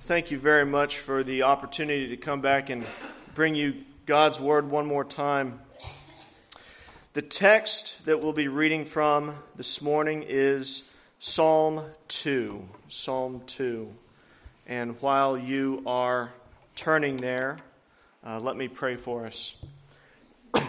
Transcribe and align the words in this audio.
Thank 0.00 0.32
you 0.32 0.38
very 0.40 0.66
much 0.66 0.98
for 0.98 1.22
the 1.22 1.44
opportunity 1.44 2.08
to 2.08 2.16
come 2.16 2.40
back 2.40 2.70
and 2.70 2.84
bring 3.36 3.54
you 3.54 3.84
God's 4.04 4.40
Word 4.40 4.68
one 4.68 4.84
more 4.84 5.04
time. 5.04 5.60
The 7.12 7.22
text 7.22 8.04
that 8.04 8.20
we'll 8.20 8.32
be 8.32 8.48
reading 8.48 8.84
from 8.84 9.36
this 9.54 9.80
morning 9.80 10.24
is 10.26 10.82
Psalm 11.20 11.84
2. 12.08 12.68
Psalm 12.88 13.42
2. 13.46 13.94
And 14.66 15.00
while 15.00 15.38
you 15.38 15.84
are 15.86 16.32
turning 16.74 17.18
there, 17.18 17.58
uh, 18.26 18.40
let 18.40 18.56
me 18.56 18.66
pray 18.66 18.96
for 18.96 19.24
us. 19.26 19.54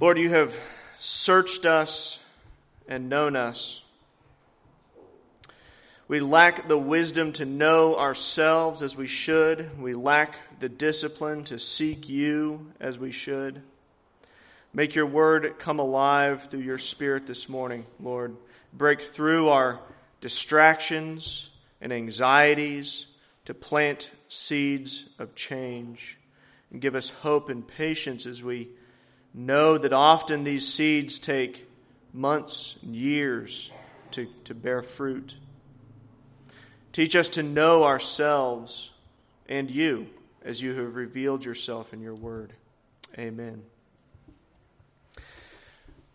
Lord, 0.00 0.16
you 0.16 0.30
have 0.30 0.58
searched 0.98 1.66
us 1.66 2.20
and 2.88 3.10
known 3.10 3.36
us. 3.36 3.82
We 6.10 6.18
lack 6.18 6.66
the 6.66 6.76
wisdom 6.76 7.32
to 7.34 7.44
know 7.44 7.94
ourselves 7.94 8.82
as 8.82 8.96
we 8.96 9.06
should. 9.06 9.80
We 9.80 9.94
lack 9.94 10.34
the 10.58 10.68
discipline 10.68 11.44
to 11.44 11.60
seek 11.60 12.08
you 12.08 12.72
as 12.80 12.98
we 12.98 13.12
should. 13.12 13.62
Make 14.74 14.96
your 14.96 15.06
word 15.06 15.54
come 15.60 15.78
alive 15.78 16.50
through 16.50 16.62
your 16.62 16.78
spirit 16.78 17.28
this 17.28 17.48
morning, 17.48 17.86
Lord. 18.00 18.34
Break 18.72 19.02
through 19.02 19.50
our 19.50 19.78
distractions 20.20 21.50
and 21.80 21.92
anxieties 21.92 23.06
to 23.44 23.54
plant 23.54 24.10
seeds 24.26 25.04
of 25.20 25.36
change 25.36 26.18
and 26.72 26.80
give 26.80 26.96
us 26.96 27.10
hope 27.10 27.48
and 27.48 27.64
patience 27.64 28.26
as 28.26 28.42
we 28.42 28.70
know 29.32 29.78
that 29.78 29.92
often 29.92 30.42
these 30.42 30.66
seeds 30.66 31.20
take 31.20 31.68
months 32.12 32.74
and 32.82 32.96
years 32.96 33.70
to, 34.10 34.26
to 34.42 34.56
bear 34.56 34.82
fruit. 34.82 35.36
Teach 36.92 37.14
us 37.14 37.28
to 37.30 37.42
know 37.42 37.84
ourselves 37.84 38.90
and 39.48 39.70
you 39.70 40.08
as 40.44 40.60
you 40.60 40.74
have 40.74 40.96
revealed 40.96 41.44
yourself 41.44 41.92
in 41.92 42.00
your 42.00 42.14
word. 42.14 42.52
Amen. 43.18 43.62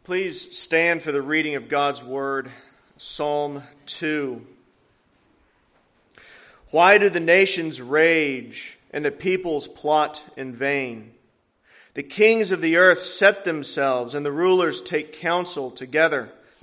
Please 0.03 0.57
stand 0.57 1.01
for 1.01 1.11
the 1.11 1.21
reading 1.21 1.55
of 1.55 1.69
God's 1.69 2.03
word, 2.03 2.51
Psalm 2.97 3.63
2. 3.87 4.45
Why 6.71 6.97
do 6.97 7.09
the 7.09 7.19
nations 7.19 7.81
rage 7.81 8.77
and 8.91 9.05
the 9.05 9.11
peoples 9.11 9.67
plot 9.67 10.23
in 10.35 10.53
vain? 10.53 11.11
The 11.93 12.03
kings 12.03 12.51
of 12.51 12.61
the 12.61 12.75
earth 12.75 12.99
set 12.99 13.45
themselves, 13.45 14.13
and 14.13 14.25
the 14.25 14.31
rulers 14.31 14.81
take 14.81 15.13
counsel 15.13 15.71
together 15.71 16.31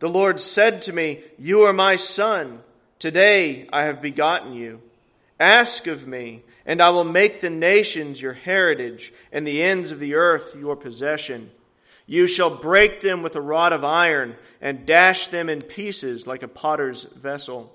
The 0.00 0.08
Lord 0.08 0.40
said 0.40 0.82
to 0.82 0.92
me, 0.92 1.22
You 1.38 1.62
are 1.62 1.72
my 1.72 1.96
son. 1.96 2.62
Today 2.98 3.68
I 3.72 3.84
have 3.84 4.02
begotten 4.02 4.54
you. 4.54 4.80
Ask 5.38 5.86
of 5.86 6.06
me, 6.06 6.42
and 6.66 6.82
I 6.82 6.90
will 6.90 7.04
make 7.04 7.40
the 7.40 7.50
nations 7.50 8.20
your 8.20 8.32
heritage, 8.32 9.12
and 9.30 9.46
the 9.46 9.62
ends 9.62 9.90
of 9.90 10.00
the 10.00 10.14
earth 10.14 10.56
your 10.58 10.74
possession. 10.74 11.50
You 12.06 12.26
shall 12.26 12.54
break 12.54 13.02
them 13.02 13.22
with 13.22 13.36
a 13.36 13.40
rod 13.40 13.72
of 13.72 13.84
iron, 13.84 14.36
and 14.60 14.86
dash 14.86 15.28
them 15.28 15.48
in 15.48 15.62
pieces 15.62 16.26
like 16.26 16.42
a 16.42 16.48
potter's 16.48 17.04
vessel. 17.04 17.74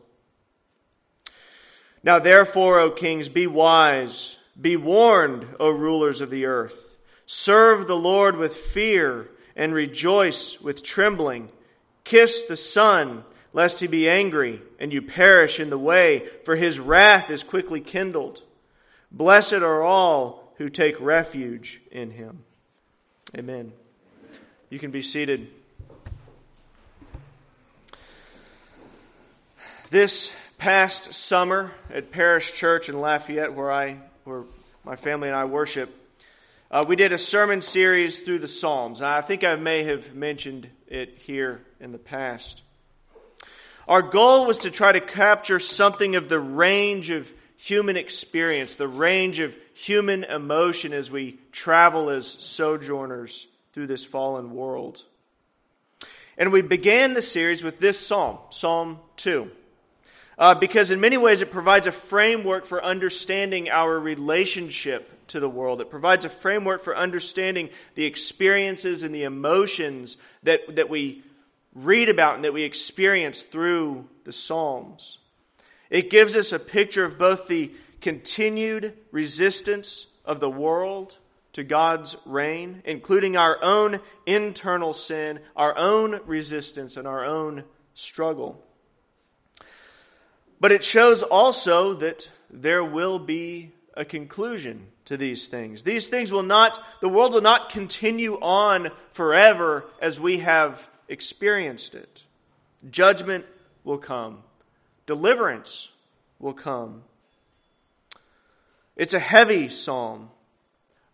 Now 2.03 2.19
therefore, 2.19 2.80
O 2.80 2.92
kings, 2.92 3.30
be 3.30 3.47
wise. 3.47 4.38
Be 4.59 4.75
warned, 4.75 5.47
O 5.59 5.69
rulers 5.69 6.22
of 6.22 6.31
the 6.31 6.46
earth. 6.46 6.97
Serve 7.25 7.88
the 7.88 7.96
Lord 7.96 8.36
with 8.36 8.56
fear 8.56 9.30
and 9.56 9.74
rejoice 9.74 10.59
with 10.59 10.84
trembling. 10.84 11.50
Kiss 12.06 12.44
the 12.46 12.56
Son, 12.56 13.24
lest 13.52 13.80
he 13.80 13.88
be 13.88 14.08
angry 14.08 14.62
and 14.80 14.94
you 14.94 15.02
perish 15.02 15.60
in 15.60 15.72
the 15.72 15.78
way, 15.78 16.30
for 16.46 16.56
his 16.56 16.80
wrath 16.80 17.30
is 17.30 17.44
quickly 17.44 17.82
kindled. 17.82 18.44
Blessed 19.12 19.54
are 19.54 19.82
all 19.82 20.54
who 20.58 20.70
take 20.70 21.00
refuge 21.02 21.82
in 21.92 22.12
him. 22.12 22.44
Amen. 23.36 23.74
You 24.70 24.78
can 24.78 24.92
be 24.92 25.02
seated. 25.02 25.48
This 29.90 30.32
past 30.58 31.14
summer 31.14 31.72
at 31.92 32.12
Parish 32.12 32.54
Church 32.54 32.88
in 32.88 33.02
Lafayette, 33.02 33.54
where 33.54 33.72
I, 33.72 33.98
where 34.26 34.44
my 34.84 34.96
family 34.96 35.28
and 35.28 35.36
I 35.36 35.46
worship, 35.46 35.94
uh, 36.70 36.86
we 36.88 36.96
did 36.96 37.12
a 37.12 37.18
sermon 37.18 37.62
series 37.62 38.22
through 38.22 38.40
the 38.40 38.48
Psalms. 38.48 39.02
I 39.02 39.22
think 39.22 39.44
I 39.44 39.56
may 39.56 39.84
have 39.84 40.14
mentioned 40.14 40.70
it 40.88 41.18
here 41.18 41.65
in 41.85 41.91
the 41.91 41.97
past. 42.00 42.63
Our 43.88 44.01
goal 44.01 44.47
was 44.47 44.57
to 44.59 44.72
try 44.72 44.91
to 44.91 45.00
capture 45.00 45.59
something 45.59 46.16
of 46.16 46.29
the 46.29 46.40
range 46.40 47.12
of 47.12 47.31
human 47.57 47.96
experience, 47.96 48.73
the 48.73 48.88
range 48.88 49.38
of 49.38 49.56
human 49.75 50.24
emotion 50.24 50.94
as 50.94 51.12
we 51.12 51.38
travel 51.51 52.09
as 52.09 52.28
sojourners 52.28 53.45
through 53.72 53.85
this 53.85 54.03
fallen 54.03 54.56
world. 54.56 55.03
And 56.40 56.51
we 56.51 56.63
began 56.63 57.13
the 57.13 57.22
series 57.22 57.63
with 57.63 57.79
this 57.79 58.00
psalm, 58.00 58.40
Psalm 58.50 58.97
2. 59.18 59.51
Uh, 60.38 60.56
because 60.56 60.90
in 60.90 61.00
many 61.00 61.18
ways 61.18 61.41
it 61.41 61.51
provides 61.51 61.85
a 61.85 61.91
framework 61.91 62.66
for 62.66 62.84
understanding 62.84 63.69
our 63.69 64.00
relationship 64.00 65.28
to 65.28 65.40
the 65.40 65.50
world. 65.50 65.81
It 65.81 65.91
provides 65.91 66.25
a 66.25 66.29
framework 66.29 66.81
for 66.81 66.97
understanding 66.97 67.69
the 67.94 68.06
experiences 68.06 69.03
and 69.03 69.13
the 69.13 69.24
emotions 69.24 70.18
that, 70.44 70.75
that 70.75 70.90
we 70.90 71.24
read 71.75 72.09
about 72.09 72.36
and 72.36 72.46
that 72.46 72.53
we 72.53 72.63
experience 72.63 73.41
through 73.44 74.08
the 74.24 74.31
Psalms. 74.31 75.19
It 75.90 76.09
gives 76.09 76.36
us 76.36 76.52
a 76.52 76.59
picture 76.59 77.03
of 77.03 77.19
both 77.19 77.47
the 77.47 77.72
continued 78.02 78.94
resistance 79.12 80.08
of 80.24 80.40
the 80.40 80.50
world 80.50 81.18
to 81.53 81.63
God's 81.63 82.16
reign, 82.25 82.81
including 82.86 83.38
our 83.38 83.58
own 83.62 84.00
internal 84.25 84.94
sin, 84.94 85.40
our 85.56 85.78
own 85.78 86.19
resistance, 86.25 86.97
and 86.97 87.08
our 87.08 87.24
own 87.24 87.63
struggle. 87.94 88.62
But 90.59 90.72
it 90.72 90.84
shows 90.84 91.24
also 91.24 91.94
that 91.94 92.30
there 92.50 92.84
will 92.84 93.19
be 93.19 93.72
a 93.94 94.06
conclusion 94.06 94.88
to 95.06 95.18
these 95.18 95.47
things. 95.47 95.84
These 95.84 96.09
things 96.09 96.31
will 96.31 96.44
not, 96.44 96.84
the 97.00 97.09
world 97.09 97.34
will 97.34 97.42
not 97.42 97.69
continue 97.69 98.38
on 98.42 98.90
forever 99.12 99.86
as 100.02 100.19
we 100.19 100.40
have 100.40 100.90
experienced 101.08 101.96
it. 101.96 102.24
Judgment 102.90 103.46
will 103.84 103.98
come, 103.98 104.44
deliverance 105.06 105.90
will 106.40 106.54
come. 106.54 107.04
It's 108.96 109.14
a 109.14 109.20
heavy 109.20 109.70
psalm, 109.70 110.30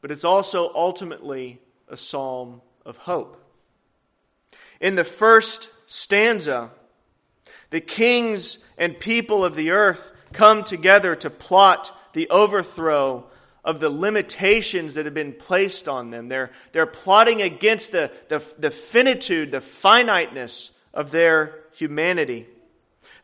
but 0.02 0.12
it's 0.12 0.24
also 0.24 0.72
ultimately 0.74 1.60
a 1.88 1.98
psalm 1.98 2.62
of 2.86 2.98
hope. 2.98 3.38
In 4.80 4.96
the 4.96 5.04
first 5.04 5.70
stanza, 5.86 6.72
the 7.70 7.82
kings 7.82 8.60
and 8.78 9.00
people 9.00 9.44
of 9.46 9.56
the 9.56 9.72
earth 9.72 10.12
come 10.34 10.64
together 10.64 11.16
to 11.16 11.30
plot 11.30 11.96
the 12.14 12.30
overthrow 12.30 13.26
of 13.64 13.80
the 13.80 13.90
limitations 13.90 14.96
that 14.96 15.06
have 15.06 15.14
been 15.14 15.34
placed 15.34 15.88
on 15.88 16.10
them. 16.10 16.30
They're, 16.30 16.52
they're 16.72 16.86
plotting 16.86 17.42
against 17.42 17.92
the, 17.92 18.12
the, 18.28 18.44
the 18.58 18.72
finitude, 18.72 19.52
the 19.52 19.62
finiteness 19.62 20.72
of 20.94 21.12
their 21.12 21.56
humanity. 21.74 22.48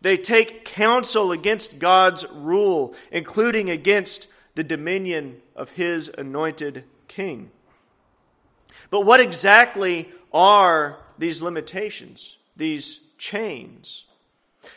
They 0.01 0.17
take 0.17 0.63
counsel 0.63 1.31
against 1.31 1.79
God's 1.79 2.25
rule, 2.31 2.93
including 3.11 3.69
against 3.69 4.27
the 4.55 4.63
dominion 4.63 5.41
of 5.55 5.71
his 5.71 6.11
anointed 6.17 6.83
king. 7.07 7.51
But 8.89 9.01
what 9.01 9.19
exactly 9.19 10.09
are 10.31 10.97
these 11.17 11.41
limitations, 11.41 12.37
these 12.55 12.99
chains? 13.17 14.05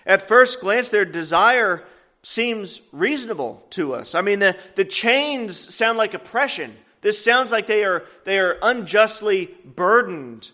At 0.06 0.26
first 0.26 0.60
glance, 0.60 0.88
their 0.90 1.04
desire 1.04 1.84
seems 2.22 2.80
reasonable 2.92 3.62
to 3.70 3.94
us. 3.94 4.14
I 4.14 4.20
mean, 4.20 4.40
the, 4.40 4.56
the 4.74 4.84
chains 4.84 5.56
sound 5.56 5.98
like 5.98 6.14
oppression. 6.14 6.76
This 7.00 7.22
sounds 7.22 7.50
like 7.50 7.66
they 7.66 7.84
are, 7.84 8.04
they 8.24 8.38
are 8.38 8.58
unjustly 8.62 9.54
burdened 9.64 10.50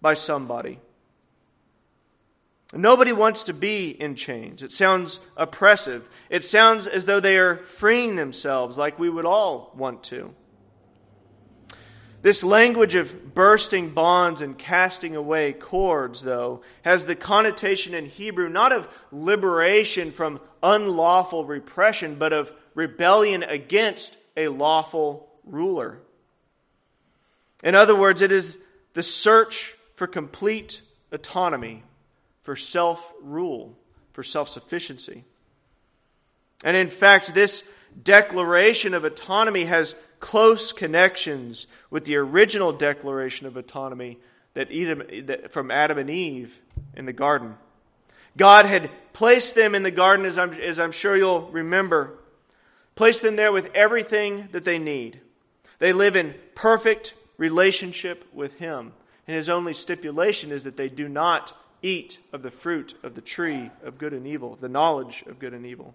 by 0.00 0.14
somebody. 0.14 0.80
Nobody 2.72 3.12
wants 3.12 3.44
to 3.44 3.54
be 3.54 3.90
in 3.90 4.14
chains. 4.14 4.62
It 4.62 4.72
sounds 4.72 5.20
oppressive. 5.36 6.08
It 6.28 6.44
sounds 6.44 6.86
as 6.86 7.06
though 7.06 7.20
they 7.20 7.38
are 7.38 7.56
freeing 7.56 8.16
themselves, 8.16 8.76
like 8.76 8.98
we 8.98 9.08
would 9.08 9.24
all 9.24 9.72
want 9.74 10.02
to. 10.04 10.34
This 12.20 12.42
language 12.42 12.96
of 12.96 13.34
bursting 13.34 13.90
bonds 13.90 14.40
and 14.40 14.58
casting 14.58 15.14
away 15.14 15.52
cords, 15.52 16.22
though, 16.22 16.62
has 16.82 17.06
the 17.06 17.14
connotation 17.14 17.94
in 17.94 18.06
Hebrew 18.06 18.48
not 18.48 18.72
of 18.72 18.88
liberation 19.12 20.10
from 20.10 20.40
unlawful 20.62 21.44
repression, 21.44 22.16
but 22.16 22.32
of 22.32 22.52
rebellion 22.74 23.44
against 23.44 24.16
a 24.36 24.48
lawful 24.48 25.28
ruler. 25.44 26.00
In 27.62 27.74
other 27.74 27.94
words, 27.94 28.20
it 28.20 28.32
is 28.32 28.58
the 28.94 29.02
search 29.02 29.74
for 29.94 30.06
complete 30.06 30.80
autonomy, 31.12 31.84
for 32.42 32.56
self 32.56 33.12
rule, 33.22 33.76
for 34.12 34.24
self 34.24 34.48
sufficiency. 34.48 35.24
And 36.64 36.76
in 36.76 36.88
fact, 36.88 37.34
this 37.34 37.62
declaration 38.02 38.92
of 38.92 39.04
autonomy 39.04 39.64
has 39.66 39.94
close 40.20 40.72
connections 40.72 41.66
with 41.90 42.04
the 42.04 42.16
original 42.16 42.72
declaration 42.72 43.46
of 43.46 43.56
autonomy 43.56 44.18
that 44.54 44.68
Edom, 44.70 45.02
that 45.26 45.52
from 45.52 45.70
Adam 45.70 45.98
and 45.98 46.10
Eve 46.10 46.60
in 46.96 47.06
the 47.06 47.12
garden. 47.12 47.56
God 48.36 48.64
had 48.64 48.90
placed 49.12 49.54
them 49.54 49.74
in 49.74 49.82
the 49.82 49.90
garden, 49.90 50.24
as 50.24 50.38
I'm, 50.38 50.52
as 50.54 50.78
I'm 50.78 50.92
sure 50.92 51.16
you'll 51.16 51.48
remember, 51.48 52.18
placed 52.94 53.22
them 53.22 53.36
there 53.36 53.52
with 53.52 53.70
everything 53.74 54.48
that 54.52 54.64
they 54.64 54.78
need. 54.78 55.20
They 55.78 55.92
live 55.92 56.16
in 56.16 56.34
perfect 56.54 57.14
relationship 57.36 58.24
with 58.32 58.58
Him. 58.58 58.92
And 59.26 59.36
His 59.36 59.48
only 59.48 59.74
stipulation 59.74 60.52
is 60.52 60.64
that 60.64 60.76
they 60.76 60.88
do 60.88 61.08
not 61.08 61.56
eat 61.82 62.18
of 62.32 62.42
the 62.42 62.50
fruit 62.50 62.94
of 63.02 63.14
the 63.14 63.20
tree 63.20 63.70
of 63.84 63.98
good 63.98 64.12
and 64.12 64.26
evil, 64.26 64.56
the 64.56 64.68
knowledge 64.68 65.22
of 65.26 65.38
good 65.38 65.54
and 65.54 65.66
evil. 65.66 65.94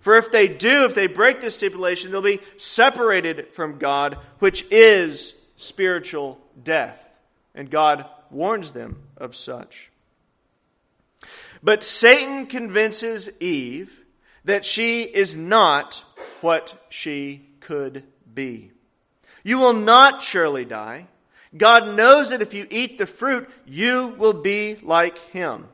For 0.00 0.16
if 0.16 0.30
they 0.30 0.48
do, 0.48 0.84
if 0.84 0.94
they 0.94 1.06
break 1.06 1.40
this 1.40 1.56
stipulation, 1.56 2.10
they'll 2.10 2.22
be 2.22 2.40
separated 2.56 3.48
from 3.48 3.78
God, 3.78 4.18
which 4.38 4.64
is 4.70 5.34
spiritual 5.56 6.40
death. 6.62 7.08
And 7.54 7.70
God 7.70 8.06
warns 8.30 8.72
them 8.72 9.02
of 9.16 9.34
such. 9.34 9.90
But 11.62 11.82
Satan 11.82 12.46
convinces 12.46 13.30
Eve 13.40 14.04
that 14.44 14.64
she 14.64 15.02
is 15.02 15.34
not 15.34 16.04
what 16.40 16.86
she 16.88 17.48
could 17.60 18.04
be. 18.32 18.70
You 19.42 19.58
will 19.58 19.72
not 19.72 20.22
surely 20.22 20.64
die. 20.64 21.06
God 21.56 21.96
knows 21.96 22.30
that 22.30 22.42
if 22.42 22.54
you 22.54 22.66
eat 22.70 22.98
the 22.98 23.06
fruit, 23.06 23.48
you 23.64 24.14
will 24.18 24.34
be 24.34 24.76
like 24.82 25.18
him. 25.30 25.68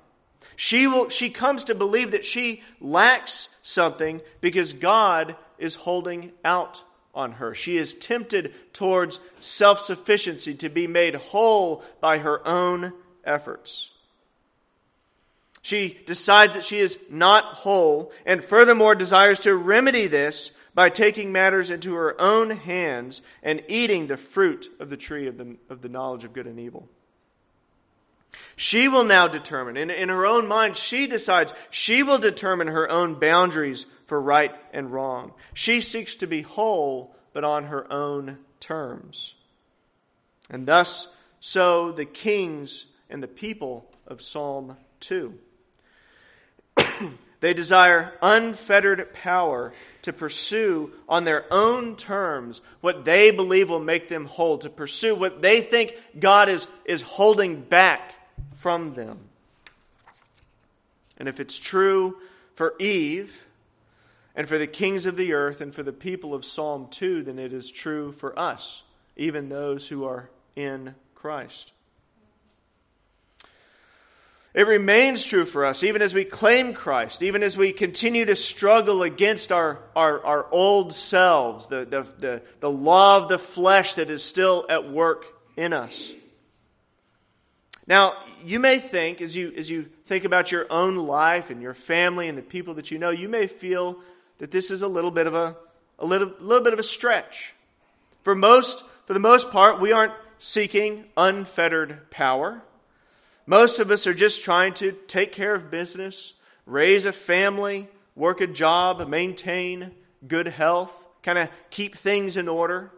She, 0.63 0.87
will, 0.87 1.09
she 1.09 1.29
comes 1.29 1.65
to 1.65 1.75
believe 1.75 2.13
that 2.13 2.25
she 2.25 2.63
lacks 2.81 3.49
something 3.65 4.21
because 4.41 4.73
God 4.73 5.35
is 5.59 5.75
holding 5.75 6.31
out 6.45 6.85
on 7.13 7.33
her. 7.33 7.53
She 7.53 7.77
is 7.79 7.95
tempted 7.95 8.55
towards 8.73 9.19
self 9.41 9.81
sufficiency, 9.81 10.55
to 10.55 10.69
be 10.69 10.87
made 10.87 11.17
whole 11.17 11.83
by 12.01 12.19
her 12.19 12.47
own 12.47 12.93
efforts. 13.25 13.91
She 15.63 15.99
decides 16.07 16.55
that 16.55 16.63
she 16.63 16.79
is 16.79 16.97
not 17.11 17.43
whole, 17.43 18.13
and 18.25 18.45
furthermore 18.45 18.95
desires 18.95 19.41
to 19.41 19.57
remedy 19.57 20.07
this 20.07 20.53
by 20.77 20.91
taking 20.91 21.33
matters 21.33 21.71
into 21.71 21.95
her 21.95 22.15
own 22.21 22.51
hands 22.51 23.21
and 23.43 23.65
eating 23.67 24.07
the 24.07 24.17
fruit 24.17 24.69
of 24.79 24.91
the 24.91 24.97
tree 24.97 25.27
of 25.27 25.39
the, 25.39 25.57
of 25.69 25.83
the 25.83 25.89
knowledge 25.89 26.23
of 26.23 26.33
good 26.33 26.47
and 26.47 26.61
evil. 26.61 26.89
She 28.57 28.89
will 28.89 29.05
now 29.05 29.29
determine, 29.29 29.77
in, 29.77 29.91
in 29.91 30.09
her 30.09 30.27
own 30.27 30.47
mind, 30.47 30.77
she 30.77 31.07
decides, 31.07 31.53
she 31.71 32.03
will 32.03 32.19
determine 32.19 32.69
her 32.69 32.89
own 32.91 33.15
boundaries 33.15 33.87
for 34.07 34.21
right 34.21 34.55
and 34.73 34.93
wrong. 34.93 35.33
She 35.55 35.81
seeks 35.81 36.17
to 36.17 36.27
be 36.27 36.43
whole, 36.43 37.15
but 37.33 37.45
on 37.45 37.65
her 37.65 37.91
own 37.93 38.39
terms. 38.61 39.35
And 40.51 40.67
thus, 40.67 41.09
so 41.41 41.93
the 41.93 42.05
kings 42.05 42.87
and 43.11 43.23
the 43.23 43.29
people 43.29 43.91
of 44.07 44.23
Psalm 44.23 44.77
2. 45.01 45.35
they 47.41 47.55
desire 47.55 48.13
unfettered 48.23 49.13
power 49.13 49.73
to 50.03 50.13
pursue 50.13 50.93
on 51.09 51.25
their 51.25 51.45
own 51.51 51.97
terms 51.97 52.61
what 52.81 53.05
they 53.05 53.31
believe 53.31 53.69
will 53.69 53.81
make 53.81 54.09
them 54.09 54.27
whole, 54.27 54.59
to 54.59 54.71
pursue 54.71 55.15
what 55.15 55.43
they 55.43 55.61
think 55.61 55.97
God 56.19 56.49
is, 56.49 56.69
is 56.85 57.03
holding 57.03 57.63
back 57.63 58.15
from 58.53 58.95
them. 58.95 59.19
And 61.19 61.29
if 61.29 61.41
it's 61.41 61.59
true 61.59 62.17
for 62.55 62.75
Eve 62.79 63.45
and 64.35 64.49
for 64.49 64.59
the 64.59 64.67
kings 64.67 65.07
of 65.07 65.17
the 65.17 65.33
earth 65.33 65.61
and 65.61 65.75
for 65.75 65.83
the 65.83 65.93
people 65.93 66.35
of 66.35 66.45
Psalm 66.45 66.89
2, 66.91 67.23
then 67.23 67.39
it 67.39 67.53
is 67.53 67.71
true 67.71 68.13
for 68.13 68.39
us, 68.39 68.83
even 69.17 69.49
those 69.49 69.89
who 69.89 70.05
are 70.05 70.31
in 70.57 70.95
Christ. 71.15 71.73
It 74.55 74.67
remains 74.67 75.25
true 75.25 75.47
for 75.47 75.65
us, 75.65 75.83
even 75.83 76.03
as 76.03 76.13
we 76.13 76.25
claim 76.25 76.75
Christ, 76.75 77.23
even 77.23 77.43
as 77.43 77.57
we 77.57 77.73
continue 77.73 78.27
to 78.27 78.37
struggle 78.37 79.03
against 79.03 79.51
our, 79.51 79.79
our, 79.97 80.23
our 80.27 80.47
old 80.51 80.93
selves, 80.93 81.69
the, 81.69 81.87
the, 81.87 82.07
the, 82.19 82.43
the 82.61 82.71
law 82.71 83.17
of 83.17 83.31
the 83.31 83.39
flesh 83.39 83.95
that 83.95 84.11
is 84.11 84.23
still 84.23 84.67
at 84.69 84.91
work 84.91 85.25
in 85.57 85.73
us. 85.73 86.13
Now, 87.87 88.15
you 88.45 88.59
may 88.59 88.79
think, 88.79 89.21
as 89.21 89.37
you, 89.37 89.53
as 89.57 89.71
you 89.71 89.87
think 90.05 90.25
about 90.25 90.53
your 90.53 90.67
own 90.71 90.97
life 90.97 91.51
and 91.51 91.63
your 91.63 91.75
family 91.75 92.29
and 92.29 92.37
the 92.37 92.43
people 92.43 92.75
that 92.75 92.91
you 92.91 92.99
know, 92.99 93.11
you 93.11 93.29
may 93.29 93.47
feel 93.47 93.99
that 94.39 94.51
this 94.51 94.71
is 94.71 94.83
a 94.83 94.89
little 94.89 95.11
bit 95.11 95.27
of 95.27 95.35
a, 95.35 95.57
a 95.99 96.07
little, 96.07 96.33
little 96.41 96.65
bit 96.65 96.73
of 96.73 96.79
a 96.79 96.83
stretch. 96.83 97.55
For 98.23 98.35
most, 98.35 98.85
for 99.07 99.13
the 99.13 99.21
most 99.21 99.51
part, 99.51 99.81
we 99.81 99.93
aren't 99.93 100.15
seeking 100.39 101.05
unfettered 101.17 102.11
power. 102.11 102.63
Most 103.47 103.79
of 103.79 103.91
us 103.91 104.07
are 104.07 104.15
just 104.15 104.43
trying 104.43 104.75
to 104.75 104.93
take 105.07 105.33
care 105.33 105.55
of 105.55 105.71
business, 105.71 106.35
raise 106.67 107.07
a 107.07 107.13
family, 107.13 107.89
work 108.15 108.41
a 108.41 108.47
job, 108.47 109.07
maintain 109.09 109.93
good 110.27 110.49
health, 110.49 111.07
kind 111.23 111.39
of 111.39 111.49
keep 111.71 111.97
things 111.97 112.37
in 112.37 112.49
order. 112.49 112.91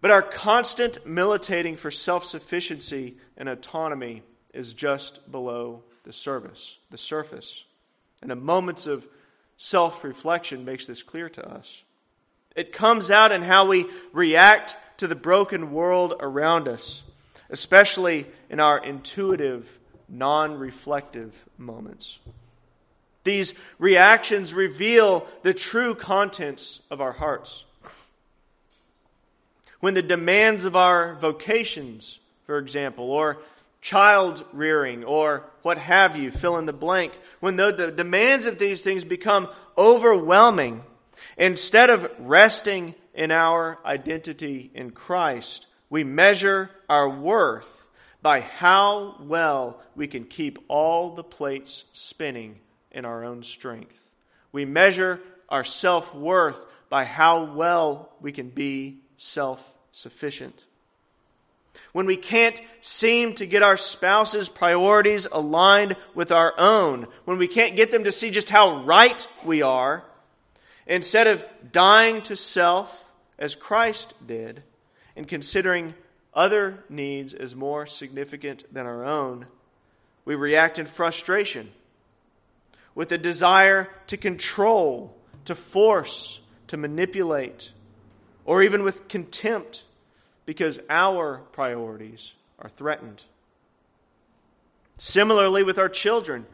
But 0.00 0.10
our 0.10 0.22
constant 0.22 1.04
militating 1.06 1.76
for 1.76 1.90
self 1.90 2.24
sufficiency 2.24 3.16
and 3.36 3.48
autonomy 3.48 4.22
is 4.54 4.72
just 4.72 5.30
below 5.30 5.82
the 6.04 6.12
surface, 6.12 6.78
the 6.90 6.98
surface. 6.98 7.64
And 8.22 8.32
a 8.32 8.36
moments 8.36 8.86
of 8.86 9.06
self 9.56 10.04
reflection 10.04 10.64
makes 10.64 10.86
this 10.86 11.02
clear 11.02 11.28
to 11.30 11.48
us. 11.48 11.82
It 12.54 12.72
comes 12.72 13.10
out 13.10 13.32
in 13.32 13.42
how 13.42 13.66
we 13.66 13.86
react 14.12 14.76
to 14.98 15.06
the 15.06 15.14
broken 15.14 15.72
world 15.72 16.14
around 16.20 16.66
us, 16.68 17.02
especially 17.50 18.26
in 18.50 18.60
our 18.60 18.82
intuitive, 18.82 19.78
non 20.08 20.58
reflective 20.58 21.44
moments. 21.56 22.18
These 23.24 23.54
reactions 23.78 24.54
reveal 24.54 25.26
the 25.42 25.52
true 25.52 25.94
contents 25.94 26.80
of 26.90 27.00
our 27.00 27.12
hearts 27.12 27.64
when 29.80 29.94
the 29.94 30.02
demands 30.02 30.64
of 30.64 30.76
our 30.76 31.14
vocations, 31.14 32.18
for 32.44 32.58
example, 32.58 33.10
or 33.10 33.38
child 33.80 34.44
rearing, 34.52 35.04
or 35.04 35.44
what 35.62 35.78
have 35.78 36.16
you, 36.16 36.30
fill 36.30 36.56
in 36.58 36.66
the 36.66 36.72
blank, 36.72 37.12
when 37.40 37.56
the, 37.56 37.72
the 37.72 37.90
demands 37.90 38.46
of 38.46 38.58
these 38.58 38.82
things 38.82 39.04
become 39.04 39.48
overwhelming, 39.76 40.82
instead 41.36 41.90
of 41.90 42.10
resting 42.18 42.94
in 43.14 43.30
our 43.30 43.78
identity 43.84 44.70
in 44.74 44.90
Christ, 44.90 45.66
we 45.90 46.04
measure 46.04 46.70
our 46.88 47.08
worth 47.08 47.88
by 48.20 48.40
how 48.40 49.16
well 49.20 49.80
we 49.94 50.06
can 50.06 50.24
keep 50.24 50.58
all 50.68 51.10
the 51.10 51.24
plates 51.24 51.84
spinning 51.92 52.58
in 52.90 53.04
our 53.04 53.24
own 53.24 53.42
strength. 53.42 54.08
We 54.50 54.64
measure 54.64 55.20
our 55.48 55.64
self 55.64 56.14
worth 56.14 56.64
by 56.88 57.04
how 57.04 57.44
well 57.44 58.10
we 58.20 58.32
can 58.32 58.48
be 58.48 58.98
self 59.18 59.76
sufficient. 59.92 60.64
When 61.92 62.06
we 62.06 62.16
can't 62.16 62.58
seem 62.80 63.34
to 63.34 63.46
get 63.46 63.62
our 63.62 63.76
spouse's 63.76 64.48
priorities 64.48 65.26
aligned 65.30 65.96
with 66.14 66.32
our 66.32 66.54
own, 66.58 67.06
when 67.24 67.38
we 67.38 67.48
can't 67.48 67.76
get 67.76 67.90
them 67.90 68.04
to 68.04 68.12
see 68.12 68.30
just 68.30 68.50
how 68.50 68.82
right 68.82 69.26
we 69.44 69.60
are, 69.62 70.04
instead 70.86 71.26
of 71.26 71.44
dying 71.70 72.22
to 72.22 72.36
self 72.36 73.06
as 73.38 73.54
Christ 73.54 74.14
did 74.26 74.62
and 75.16 75.28
considering 75.28 75.94
other 76.34 76.84
needs 76.88 77.34
as 77.34 77.54
more 77.54 77.86
significant 77.86 78.64
than 78.72 78.86
our 78.86 79.04
own, 79.04 79.46
we 80.24 80.34
react 80.34 80.78
in 80.78 80.86
frustration 80.86 81.70
with 82.94 83.10
a 83.12 83.18
desire 83.18 83.88
to 84.08 84.16
control, 84.16 85.16
to 85.44 85.54
force, 85.54 86.40
to 86.66 86.76
manipulate 86.76 87.72
or 88.48 88.62
even 88.62 88.82
with 88.82 89.08
contempt 89.08 89.84
because 90.46 90.80
our 90.88 91.36
priorities 91.52 92.32
are 92.58 92.70
threatened. 92.70 93.20
Similarly, 94.96 95.62
with 95.62 95.78
our 95.78 95.90
children, 95.90 96.46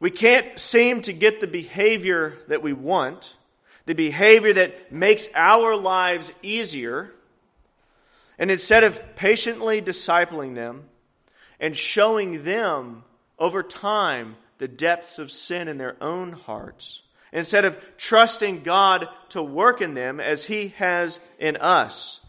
we 0.00 0.10
can't 0.10 0.58
seem 0.58 1.02
to 1.02 1.12
get 1.12 1.40
the 1.40 1.46
behavior 1.46 2.38
that 2.48 2.62
we 2.62 2.72
want, 2.72 3.36
the 3.84 3.94
behavior 3.94 4.54
that 4.54 4.90
makes 4.90 5.28
our 5.34 5.76
lives 5.76 6.32
easier. 6.42 7.12
And 8.38 8.50
instead 8.50 8.82
of 8.82 9.14
patiently 9.14 9.82
discipling 9.82 10.54
them 10.54 10.84
and 11.60 11.76
showing 11.76 12.44
them 12.44 13.04
over 13.38 13.62
time 13.62 14.36
the 14.56 14.68
depths 14.68 15.18
of 15.18 15.30
sin 15.30 15.68
in 15.68 15.76
their 15.76 16.02
own 16.02 16.32
hearts, 16.32 17.02
instead 17.34 17.64
of 17.66 17.76
trusting 17.98 18.62
God 18.62 19.08
to 19.30 19.42
work 19.42 19.82
in 19.82 19.92
them 19.92 20.20
as 20.20 20.44
He 20.44 20.68
has 20.78 21.18
in 21.38 21.56
us, 21.58 22.20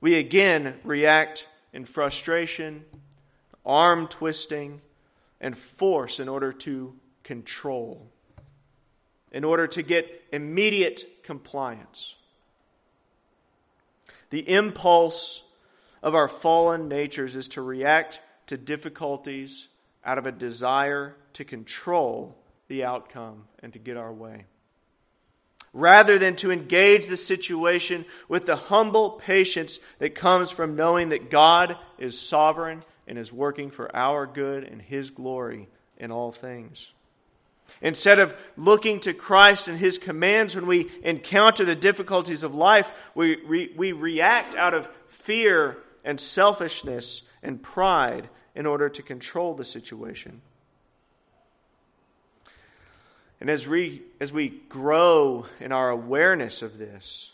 we 0.00 0.16
again 0.16 0.80
react 0.82 1.46
in 1.72 1.84
frustration, 1.84 2.84
arm 3.64 4.08
twisting, 4.08 4.80
and 5.40 5.56
force 5.56 6.18
in 6.18 6.28
order 6.28 6.52
to 6.52 6.94
control, 7.22 8.10
in 9.30 9.44
order 9.44 9.66
to 9.66 9.82
get 9.82 10.22
immediate 10.32 11.04
compliance. 11.22 12.14
The 14.30 14.48
impulse 14.48 15.42
of 16.02 16.14
our 16.14 16.28
fallen 16.28 16.88
natures 16.88 17.36
is 17.36 17.48
to 17.48 17.62
react 17.62 18.20
to 18.46 18.56
difficulties 18.56 19.68
out 20.04 20.18
of 20.18 20.26
a 20.26 20.32
desire 20.32 21.16
to 21.34 21.44
control 21.44 22.36
the 22.68 22.84
outcome 22.84 23.44
and 23.62 23.72
to 23.72 23.78
get 23.78 23.96
our 23.96 24.12
way. 24.12 24.46
Rather 25.74 26.18
than 26.18 26.36
to 26.36 26.52
engage 26.52 27.08
the 27.08 27.16
situation 27.16 28.06
with 28.28 28.46
the 28.46 28.56
humble 28.56 29.10
patience 29.10 29.80
that 29.98 30.14
comes 30.14 30.50
from 30.50 30.76
knowing 30.76 31.10
that 31.10 31.30
God 31.30 31.76
is 31.98 32.18
sovereign 32.18 32.82
and 33.06 33.18
is 33.18 33.32
working 33.32 33.70
for 33.70 33.94
our 33.94 34.24
good 34.24 34.64
and 34.64 34.80
His 34.80 35.10
glory 35.10 35.68
in 35.98 36.10
all 36.10 36.32
things. 36.32 36.92
Instead 37.82 38.18
of 38.18 38.36
looking 38.56 39.00
to 39.00 39.12
Christ 39.12 39.68
and 39.68 39.78
His 39.78 39.98
commands 39.98 40.54
when 40.54 40.66
we 40.66 40.90
encounter 41.02 41.64
the 41.64 41.74
difficulties 41.74 42.42
of 42.42 42.54
life, 42.54 42.92
we, 43.14 43.36
re, 43.44 43.72
we 43.76 43.92
react 43.92 44.54
out 44.54 44.74
of 44.74 44.88
fear 45.08 45.78
and 46.04 46.20
selfishness 46.20 47.22
and 47.42 47.62
pride 47.62 48.28
in 48.54 48.66
order 48.66 48.88
to 48.88 49.02
control 49.02 49.54
the 49.54 49.64
situation. 49.64 50.40
And 53.44 53.50
as 53.50 53.68
we, 53.68 54.00
as 54.20 54.32
we 54.32 54.48
grow 54.70 55.44
in 55.60 55.70
our 55.70 55.90
awareness 55.90 56.62
of 56.62 56.78
this, 56.78 57.30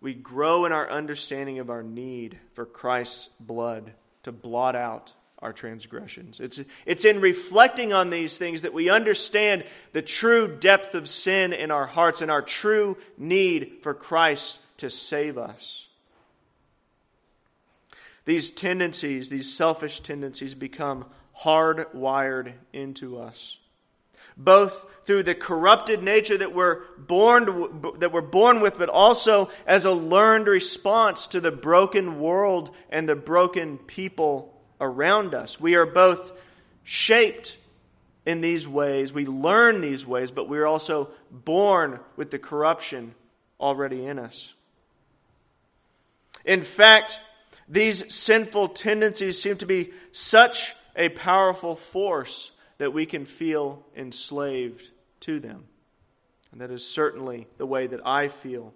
we 0.00 0.14
grow 0.14 0.64
in 0.64 0.72
our 0.72 0.90
understanding 0.90 1.58
of 1.58 1.68
our 1.68 1.82
need 1.82 2.38
for 2.54 2.64
Christ's 2.64 3.28
blood 3.38 3.92
to 4.22 4.32
blot 4.32 4.74
out 4.74 5.12
our 5.40 5.52
transgressions. 5.52 6.40
It's, 6.40 6.62
it's 6.86 7.04
in 7.04 7.20
reflecting 7.20 7.92
on 7.92 8.08
these 8.08 8.38
things 8.38 8.62
that 8.62 8.72
we 8.72 8.88
understand 8.88 9.64
the 9.92 10.00
true 10.00 10.48
depth 10.48 10.94
of 10.94 11.06
sin 11.06 11.52
in 11.52 11.70
our 11.70 11.88
hearts 11.88 12.22
and 12.22 12.30
our 12.30 12.40
true 12.40 12.96
need 13.18 13.80
for 13.82 13.92
Christ 13.92 14.60
to 14.78 14.88
save 14.88 15.36
us. 15.36 15.88
These 18.24 18.50
tendencies, 18.50 19.28
these 19.28 19.54
selfish 19.54 20.00
tendencies, 20.00 20.54
become 20.54 21.04
hardwired 21.42 22.54
into 22.72 23.20
us. 23.20 23.58
Both 24.42 24.86
through 25.04 25.22
the 25.24 25.34
corrupted 25.34 26.02
nature 26.02 26.38
that 26.38 26.54
we're 26.54 26.80
born 26.96 27.96
that 27.98 28.12
we're 28.12 28.20
born 28.20 28.60
with, 28.60 28.78
but 28.78 28.88
also 28.88 29.50
as 29.66 29.84
a 29.84 29.92
learned 29.92 30.46
response 30.46 31.26
to 31.28 31.40
the 31.40 31.50
broken 31.50 32.20
world 32.20 32.70
and 32.90 33.08
the 33.08 33.16
broken 33.16 33.78
people 33.78 34.54
around 34.80 35.34
us. 35.34 35.60
We 35.60 35.74
are 35.74 35.86
both 35.86 36.32
shaped 36.84 37.58
in 38.26 38.40
these 38.40 38.68
ways, 38.68 39.12
we 39.12 39.26
learn 39.26 39.80
these 39.80 40.06
ways, 40.06 40.30
but 40.30 40.48
we 40.48 40.58
are 40.58 40.66
also 40.66 41.10
born 41.30 42.00
with 42.16 42.30
the 42.30 42.38
corruption 42.38 43.14
already 43.58 44.04
in 44.04 44.18
us. 44.18 44.54
In 46.44 46.62
fact, 46.62 47.18
these 47.68 48.14
sinful 48.14 48.68
tendencies 48.68 49.40
seem 49.40 49.56
to 49.56 49.66
be 49.66 49.92
such 50.12 50.74
a 50.96 51.08
powerful 51.08 51.74
force 51.74 52.52
that 52.80 52.94
we 52.94 53.04
can 53.04 53.26
feel 53.26 53.84
enslaved 53.94 54.88
to 55.20 55.38
them. 55.38 55.64
And 56.50 56.62
that 56.62 56.70
is 56.70 56.82
certainly 56.82 57.46
the 57.58 57.66
way 57.66 57.86
that 57.86 58.00
I 58.06 58.28
feel. 58.28 58.72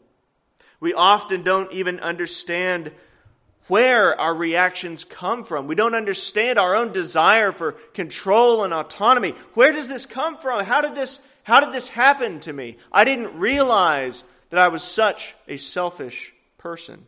We 0.79 0.93
often 0.93 1.43
don't 1.43 1.73
even 1.73 2.01
understand 2.01 2.93
where 3.69 4.21
our 4.21 4.35
reactions 4.35 5.05
come 5.05 5.43
from. 5.43 5.67
We 5.67 5.75
don't 5.75 5.95
understand 5.95 6.59
our 6.59 6.77
own 6.77 6.93
desire 6.93 7.51
for 7.51 7.73
control 7.73 8.63
and 8.63 8.75
autonomy. 8.75 9.31
Where 9.55 9.73
does 9.73 9.89
this 9.89 10.05
come 10.05 10.37
from? 10.37 10.63
How 10.67 10.83
did 10.83 10.95
this, 10.95 11.21
how 11.43 11.61
did 11.61 11.73
this 11.73 11.89
happen 11.89 12.41
to 12.41 12.53
me? 12.53 12.77
I 12.93 13.05
didn't 13.05 13.39
realize 13.39 14.23
that 14.51 14.61
I 14.61 14.69
was 14.69 14.83
such 14.83 15.35
a 15.49 15.57
selfish 15.57 16.35
person. 16.59 17.07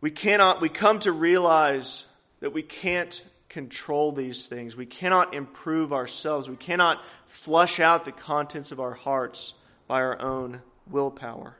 We 0.00 0.12
cannot, 0.12 0.60
we 0.60 0.68
come 0.68 1.00
to 1.00 1.10
realize 1.10 2.04
that 2.46 2.52
we 2.52 2.62
can't 2.62 3.24
control 3.48 4.12
these 4.12 4.46
things. 4.46 4.76
We 4.76 4.86
cannot 4.86 5.34
improve 5.34 5.92
ourselves. 5.92 6.48
We 6.48 6.54
cannot 6.54 7.02
flush 7.26 7.80
out 7.80 8.04
the 8.04 8.12
contents 8.12 8.70
of 8.70 8.78
our 8.78 8.94
hearts 8.94 9.54
by 9.88 10.00
our 10.00 10.22
own 10.22 10.62
willpower. 10.88 11.56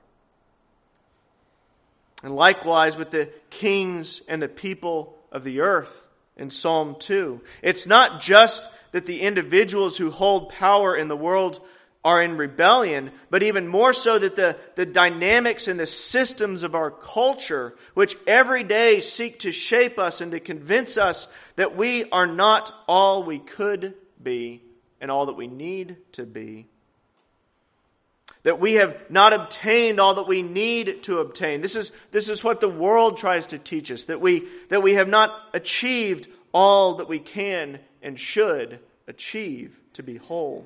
And 2.22 2.36
likewise 2.36 2.96
with 2.96 3.10
the 3.10 3.30
kings 3.50 4.22
and 4.28 4.40
the 4.40 4.46
people 4.46 5.18
of 5.32 5.42
the 5.42 5.58
earth 5.58 6.08
in 6.36 6.50
Psalm 6.50 6.94
2. 7.00 7.40
It's 7.62 7.88
not 7.88 8.20
just 8.20 8.70
that 8.92 9.06
the 9.06 9.22
individuals 9.22 9.98
who 9.98 10.12
hold 10.12 10.50
power 10.50 10.94
in 10.96 11.08
the 11.08 11.16
world 11.16 11.60
are 12.06 12.22
in 12.22 12.36
rebellion, 12.36 13.10
but 13.30 13.42
even 13.42 13.66
more 13.66 13.92
so 13.92 14.16
that 14.16 14.36
the, 14.36 14.56
the 14.76 14.86
dynamics 14.86 15.66
and 15.66 15.78
the 15.78 15.88
systems 15.88 16.62
of 16.62 16.72
our 16.72 16.88
culture, 16.88 17.74
which 17.94 18.16
every 18.28 18.62
day 18.62 19.00
seek 19.00 19.40
to 19.40 19.50
shape 19.50 19.98
us 19.98 20.20
and 20.20 20.30
to 20.30 20.38
convince 20.38 20.96
us 20.96 21.26
that 21.56 21.74
we 21.74 22.08
are 22.10 22.28
not 22.28 22.72
all 22.86 23.24
we 23.24 23.40
could 23.40 23.94
be 24.22 24.62
and 25.00 25.10
all 25.10 25.26
that 25.26 25.34
we 25.34 25.48
need 25.48 25.96
to 26.12 26.24
be, 26.24 26.68
that 28.44 28.60
we 28.60 28.74
have 28.74 29.10
not 29.10 29.32
obtained 29.32 29.98
all 29.98 30.14
that 30.14 30.28
we 30.28 30.42
need 30.42 31.02
to 31.02 31.18
obtain. 31.18 31.60
This 31.60 31.74
is, 31.74 31.90
this 32.12 32.28
is 32.28 32.44
what 32.44 32.60
the 32.60 32.68
world 32.68 33.16
tries 33.16 33.48
to 33.48 33.58
teach 33.58 33.90
us 33.90 34.04
that 34.04 34.20
we, 34.20 34.44
that 34.68 34.80
we 34.80 34.94
have 34.94 35.08
not 35.08 35.36
achieved 35.52 36.28
all 36.52 36.94
that 36.94 37.08
we 37.08 37.18
can 37.18 37.80
and 38.00 38.16
should 38.16 38.78
achieve 39.08 39.80
to 39.94 40.04
be 40.04 40.18
whole. 40.18 40.64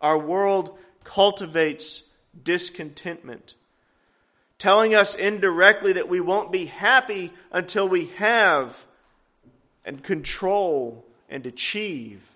Our 0.00 0.18
world 0.18 0.76
cultivates 1.04 2.04
discontentment, 2.42 3.54
telling 4.58 4.94
us 4.94 5.14
indirectly 5.14 5.92
that 5.94 6.08
we 6.08 6.20
won't 6.20 6.52
be 6.52 6.66
happy 6.66 7.32
until 7.50 7.88
we 7.88 8.06
have 8.16 8.86
and 9.84 10.02
control 10.02 11.04
and 11.28 11.46
achieve. 11.46 12.28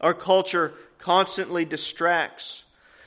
Our 0.00 0.14
culture 0.14 0.74
constantly 0.98 1.64
distracts, 1.64 2.64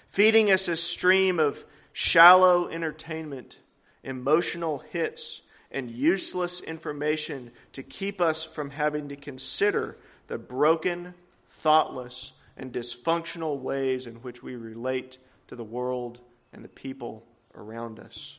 feeding 0.08 0.52
us 0.52 0.68
a 0.68 0.76
stream 0.76 1.40
of 1.40 1.66
shallow 1.94 2.68
entertainment, 2.68 3.60
emotional 4.04 4.80
hits, 4.92 5.42
and 5.72 5.92
useless 5.92 6.62
information 6.62 7.52
to 7.74 7.84
keep 7.84 8.22
us 8.22 8.44
from 8.44 8.72
having 8.72 9.10
to 9.10 9.16
consider 9.16 9.98
the 10.28 10.38
broken, 10.38 11.14
thoughtless, 11.50 12.34
and 12.58 12.74
dysfunctional 12.74 13.60
ways 13.60 14.08
in 14.08 14.16
which 14.16 14.44
we 14.44 14.56
relate 14.56 15.18
to 15.48 15.56
the 15.56 15.64
world 15.64 16.20
and 16.52 16.64
the 16.64 16.70
people 16.70 17.24
around 17.56 18.00
us. 18.00 18.38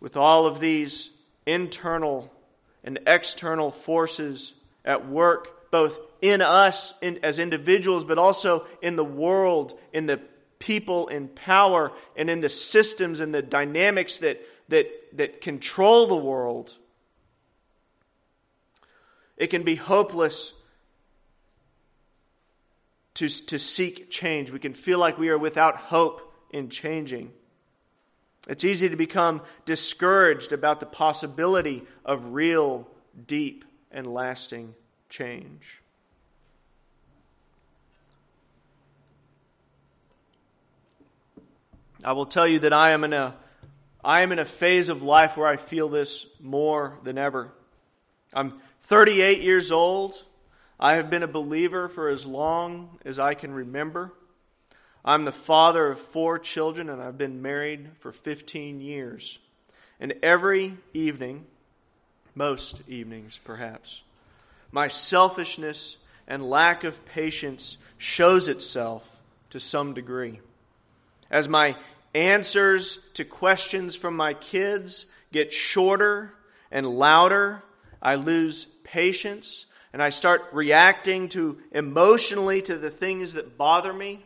With 0.00 0.16
all 0.16 0.46
of 0.46 0.60
these 0.60 1.10
internal 1.46 2.32
and 2.82 2.98
external 3.06 3.70
forces 3.70 4.54
at 4.84 5.08
work, 5.08 5.70
both 5.70 5.98
in 6.20 6.40
us 6.40 6.94
in, 7.02 7.18
as 7.22 7.38
individuals, 7.38 8.04
but 8.04 8.18
also 8.18 8.66
in 8.80 8.96
the 8.96 9.04
world, 9.04 9.78
in 9.92 10.06
the 10.06 10.20
people 10.58 11.08
in 11.08 11.28
power, 11.28 11.92
and 12.16 12.30
in 12.30 12.40
the 12.40 12.48
systems 12.48 13.20
and 13.20 13.34
the 13.34 13.42
dynamics 13.42 14.18
that, 14.18 14.40
that, 14.68 14.88
that 15.12 15.40
control 15.40 16.06
the 16.06 16.16
world. 16.16 16.76
It 19.36 19.48
can 19.48 19.62
be 19.62 19.74
hopeless 19.74 20.52
to, 23.14 23.28
to 23.28 23.58
seek 23.58 24.10
change. 24.10 24.50
We 24.50 24.58
can 24.58 24.74
feel 24.74 24.98
like 24.98 25.18
we 25.18 25.28
are 25.28 25.38
without 25.38 25.76
hope 25.76 26.32
in 26.50 26.68
changing. 26.68 27.32
It's 28.48 28.64
easy 28.64 28.88
to 28.88 28.96
become 28.96 29.40
discouraged 29.64 30.52
about 30.52 30.80
the 30.80 30.86
possibility 30.86 31.84
of 32.04 32.34
real, 32.34 32.86
deep, 33.26 33.64
and 33.90 34.12
lasting 34.12 34.74
change. 35.08 35.80
I 42.04 42.12
will 42.12 42.26
tell 42.26 42.46
you 42.46 42.58
that 42.58 42.72
I 42.74 42.90
am 42.90 43.02
in 43.02 43.14
a, 43.14 43.34
I 44.04 44.20
am 44.20 44.30
in 44.30 44.38
a 44.38 44.44
phase 44.44 44.90
of 44.90 45.02
life 45.02 45.38
where 45.38 45.46
I 45.46 45.56
feel 45.56 45.88
this 45.88 46.26
more 46.38 46.98
than 47.02 47.16
ever. 47.16 47.50
I'm 48.34 48.60
38 48.82 49.40
years 49.40 49.72
old. 49.72 50.22
I 50.84 50.96
have 50.96 51.08
been 51.08 51.22
a 51.22 51.26
believer 51.26 51.88
for 51.88 52.10
as 52.10 52.26
long 52.26 52.98
as 53.06 53.18
I 53.18 53.32
can 53.32 53.54
remember. 53.54 54.12
I'm 55.02 55.24
the 55.24 55.32
father 55.32 55.86
of 55.86 55.98
four 55.98 56.38
children, 56.38 56.90
and 56.90 57.00
I've 57.00 57.16
been 57.16 57.40
married 57.40 57.92
for 58.00 58.12
15 58.12 58.82
years. 58.82 59.38
And 59.98 60.12
every 60.22 60.76
evening, 60.92 61.46
most 62.34 62.82
evenings 62.86 63.40
perhaps, 63.42 64.02
my 64.70 64.88
selfishness 64.88 65.96
and 66.28 66.50
lack 66.50 66.84
of 66.84 67.02
patience 67.06 67.78
shows 67.96 68.46
itself 68.50 69.22
to 69.48 69.60
some 69.60 69.94
degree. 69.94 70.40
As 71.30 71.48
my 71.48 71.76
answers 72.14 72.98
to 73.14 73.24
questions 73.24 73.96
from 73.96 74.18
my 74.18 74.34
kids 74.34 75.06
get 75.32 75.50
shorter 75.50 76.34
and 76.70 76.86
louder, 76.86 77.62
I 78.02 78.16
lose 78.16 78.66
patience 78.84 79.64
and 79.94 80.02
I 80.02 80.10
start 80.10 80.46
reacting 80.50 81.28
to 81.28 81.56
emotionally 81.70 82.60
to 82.62 82.76
the 82.76 82.90
things 82.90 83.34
that 83.34 83.56
bother 83.56 83.92
me 83.92 84.24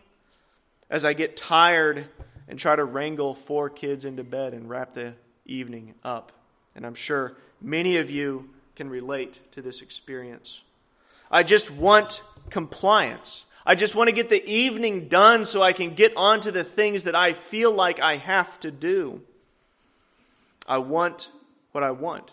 as 0.89 1.05
I 1.05 1.13
get 1.13 1.37
tired 1.37 2.07
and 2.49 2.59
try 2.59 2.75
to 2.75 2.87
wrangle 2.87 3.35
four 3.35 3.69
kids 3.69 4.07
into 4.07 4.25
bed 4.25 4.55
and 4.55 4.71
wrap 4.71 4.95
the 4.95 5.13
evening 5.45 5.93
up. 6.03 6.33
And 6.75 6.87
I'm 6.87 6.95
sure 6.95 7.37
many 7.61 7.99
of 7.99 8.11
you 8.11 8.49
can 8.77 8.89
relate 8.89 9.41
to 9.53 9.61
this 9.61 9.83
experience. 9.83 10.63
I 11.31 11.43
just 11.43 11.71
want 11.71 12.23
compliance. 12.49 13.45
I 13.67 13.75
just 13.75 13.95
want 13.95 14.09
to 14.09 14.17
get 14.17 14.31
the 14.31 14.51
evening 14.51 15.09
done 15.09 15.45
so 15.45 15.61
I 15.61 15.75
can 15.75 15.93
get 15.93 16.15
on 16.17 16.41
to 16.41 16.51
the 16.51 16.65
things 16.65 17.05
that 17.05 17.15
I 17.15 17.35
feel 17.35 17.73
like 17.73 18.01
I 18.01 18.17
have 18.17 18.59
to 18.61 18.71
do. 18.71 19.21
I 20.67 20.79
want 20.79 21.29
what 21.73 21.85
I 21.85 21.91
want. 21.91 22.31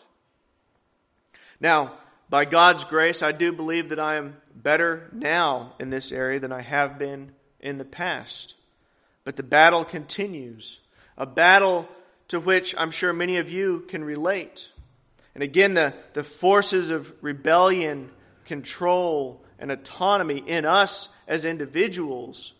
Now, 1.59 1.97
by 2.29 2.45
God's 2.45 2.83
grace, 2.83 3.21
I 3.21 3.31
do 3.31 3.51
believe 3.51 3.89
that 3.89 3.99
I 3.99 4.15
am 4.15 4.37
better 4.55 5.09
now 5.11 5.75
in 5.79 5.89
this 5.89 6.11
area 6.11 6.39
than 6.39 6.51
I 6.51 6.61
have 6.61 6.97
been 6.97 7.31
in 7.59 7.77
the 7.77 7.85
past. 7.85 8.55
But 9.23 9.35
the 9.35 9.43
battle 9.43 9.85
continues, 9.85 10.79
a 11.17 11.25
battle 11.25 11.87
to 12.29 12.39
which 12.39 12.73
I'm 12.77 12.91
sure 12.91 13.13
many 13.13 13.37
of 13.37 13.51
you 13.51 13.85
can 13.87 14.03
relate. 14.03 14.69
And 15.33 15.43
again, 15.43 15.73
the, 15.73 15.93
the 16.13 16.23
forces 16.23 16.89
of 16.89 17.13
rebellion, 17.21 18.09
control, 18.45 19.43
and 19.59 19.71
autonomy 19.71 20.43
in 20.45 20.65
us 20.65 21.09
as 21.27 21.45
individuals, 21.45 22.53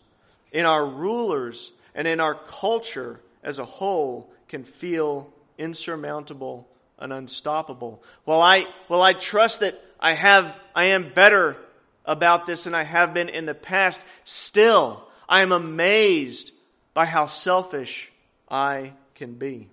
in 0.52 0.64
our 0.64 0.86
rulers, 0.86 1.72
and 1.94 2.06
in 2.06 2.20
our 2.20 2.34
culture 2.34 3.20
as 3.42 3.58
a 3.58 3.64
whole 3.64 4.30
can 4.48 4.62
feel 4.62 5.32
insurmountable 5.58 6.68
and 6.98 7.12
unstoppable. 7.12 8.02
Well, 8.24 8.40
I, 8.40 8.66
well, 8.88 9.02
I 9.02 9.12
trust 9.12 9.60
that 9.60 9.78
I 10.00 10.14
have, 10.14 10.58
I 10.74 10.86
am 10.86 11.12
better 11.12 11.56
about 12.04 12.46
this 12.46 12.64
than 12.64 12.74
I 12.74 12.84
have 12.84 13.12
been 13.12 13.28
in 13.28 13.46
the 13.46 13.54
past. 13.54 14.04
Still, 14.24 15.02
I 15.28 15.42
am 15.42 15.52
amazed 15.52 16.52
by 16.94 17.06
how 17.06 17.26
selfish 17.26 18.10
I 18.48 18.92
can 19.14 19.34
be. 19.34 19.68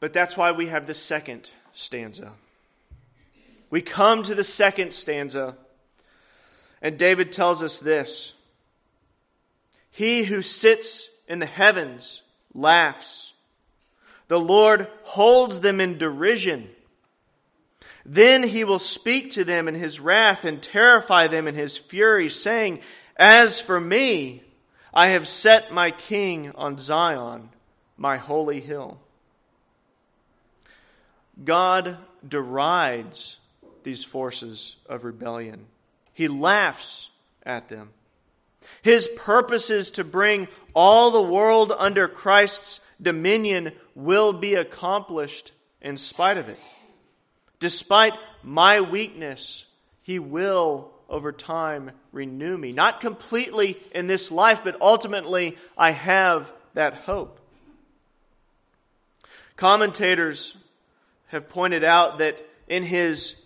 But 0.00 0.12
that's 0.12 0.36
why 0.36 0.50
we 0.50 0.66
have 0.66 0.86
the 0.86 0.94
second 0.94 1.50
stanza. 1.72 2.32
We 3.70 3.80
come 3.80 4.22
to 4.24 4.34
the 4.34 4.44
second 4.44 4.92
stanza, 4.92 5.56
and 6.82 6.98
David 6.98 7.30
tells 7.30 7.62
us 7.62 7.78
this 7.78 8.32
He 9.90 10.24
who 10.24 10.42
sits 10.42 11.08
in 11.28 11.38
the 11.38 11.46
heavens 11.46 12.22
laughs. 12.54 13.32
The 14.28 14.40
Lord 14.40 14.88
holds 15.02 15.60
them 15.60 15.80
in 15.80 15.98
derision. 15.98 16.70
Then 18.04 18.42
he 18.42 18.64
will 18.64 18.78
speak 18.78 19.30
to 19.32 19.44
them 19.44 19.68
in 19.68 19.74
his 19.74 20.00
wrath 20.00 20.44
and 20.44 20.62
terrify 20.62 21.26
them 21.26 21.46
in 21.46 21.54
his 21.54 21.76
fury, 21.76 22.28
saying, 22.28 22.80
As 23.16 23.60
for 23.60 23.80
me, 23.80 24.42
I 24.92 25.08
have 25.08 25.28
set 25.28 25.72
my 25.72 25.90
king 25.90 26.52
on 26.54 26.78
Zion, 26.78 27.50
my 27.96 28.16
holy 28.16 28.60
hill. 28.60 28.98
God 31.44 31.96
derides 32.26 33.38
these 33.82 34.04
forces 34.04 34.76
of 34.88 35.04
rebellion, 35.04 35.66
he 36.12 36.28
laughs 36.28 37.10
at 37.44 37.68
them. 37.68 37.90
His 38.82 39.08
purpose 39.08 39.70
is 39.70 39.90
to 39.92 40.04
bring 40.04 40.48
all 40.74 41.10
the 41.10 41.22
world 41.22 41.72
under 41.76 42.08
Christ's 42.08 42.80
dominion 43.00 43.72
will 43.94 44.32
be 44.32 44.54
accomplished 44.54 45.52
in 45.80 45.96
spite 45.96 46.38
of 46.38 46.48
it. 46.48 46.58
Despite 47.60 48.14
my 48.42 48.80
weakness, 48.80 49.66
He 50.02 50.18
will 50.18 50.90
over 51.08 51.30
time 51.30 51.90
renew 52.10 52.56
me. 52.56 52.72
Not 52.72 53.00
completely 53.00 53.76
in 53.94 54.06
this 54.06 54.30
life, 54.30 54.62
but 54.64 54.80
ultimately 54.80 55.58
I 55.76 55.90
have 55.90 56.52
that 56.74 56.94
hope. 56.94 57.38
Commentators 59.56 60.56
have 61.28 61.48
pointed 61.48 61.84
out 61.84 62.18
that 62.18 62.40
in 62.66 62.82
his 62.82 63.36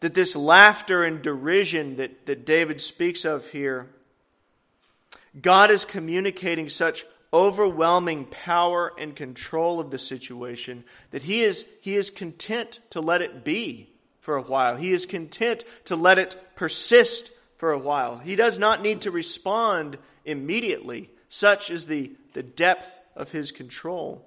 that 0.00 0.14
this 0.14 0.36
laughter 0.36 1.04
and 1.04 1.22
derision 1.22 1.96
that, 1.96 2.26
that 2.26 2.46
David 2.46 2.80
speaks 2.80 3.24
of 3.24 3.48
here, 3.48 3.88
God 5.40 5.70
is 5.70 5.84
communicating 5.84 6.68
such 6.68 7.04
overwhelming 7.32 8.24
power 8.26 8.92
and 8.98 9.14
control 9.14 9.80
of 9.80 9.90
the 9.90 9.98
situation 9.98 10.84
that 11.10 11.22
he 11.22 11.42
is, 11.42 11.66
he 11.80 11.94
is 11.94 12.10
content 12.10 12.80
to 12.90 13.00
let 13.00 13.20
it 13.20 13.44
be 13.44 13.90
for 14.20 14.36
a 14.36 14.42
while. 14.42 14.76
He 14.76 14.92
is 14.92 15.06
content 15.06 15.64
to 15.86 15.96
let 15.96 16.18
it 16.18 16.36
persist 16.54 17.30
for 17.56 17.72
a 17.72 17.78
while. 17.78 18.18
He 18.18 18.36
does 18.36 18.58
not 18.58 18.82
need 18.82 19.02
to 19.02 19.10
respond 19.10 19.98
immediately. 20.24 21.10
Such 21.28 21.70
is 21.70 21.86
the, 21.86 22.12
the 22.32 22.42
depth 22.42 22.98
of 23.14 23.32
his 23.32 23.50
control. 23.50 24.24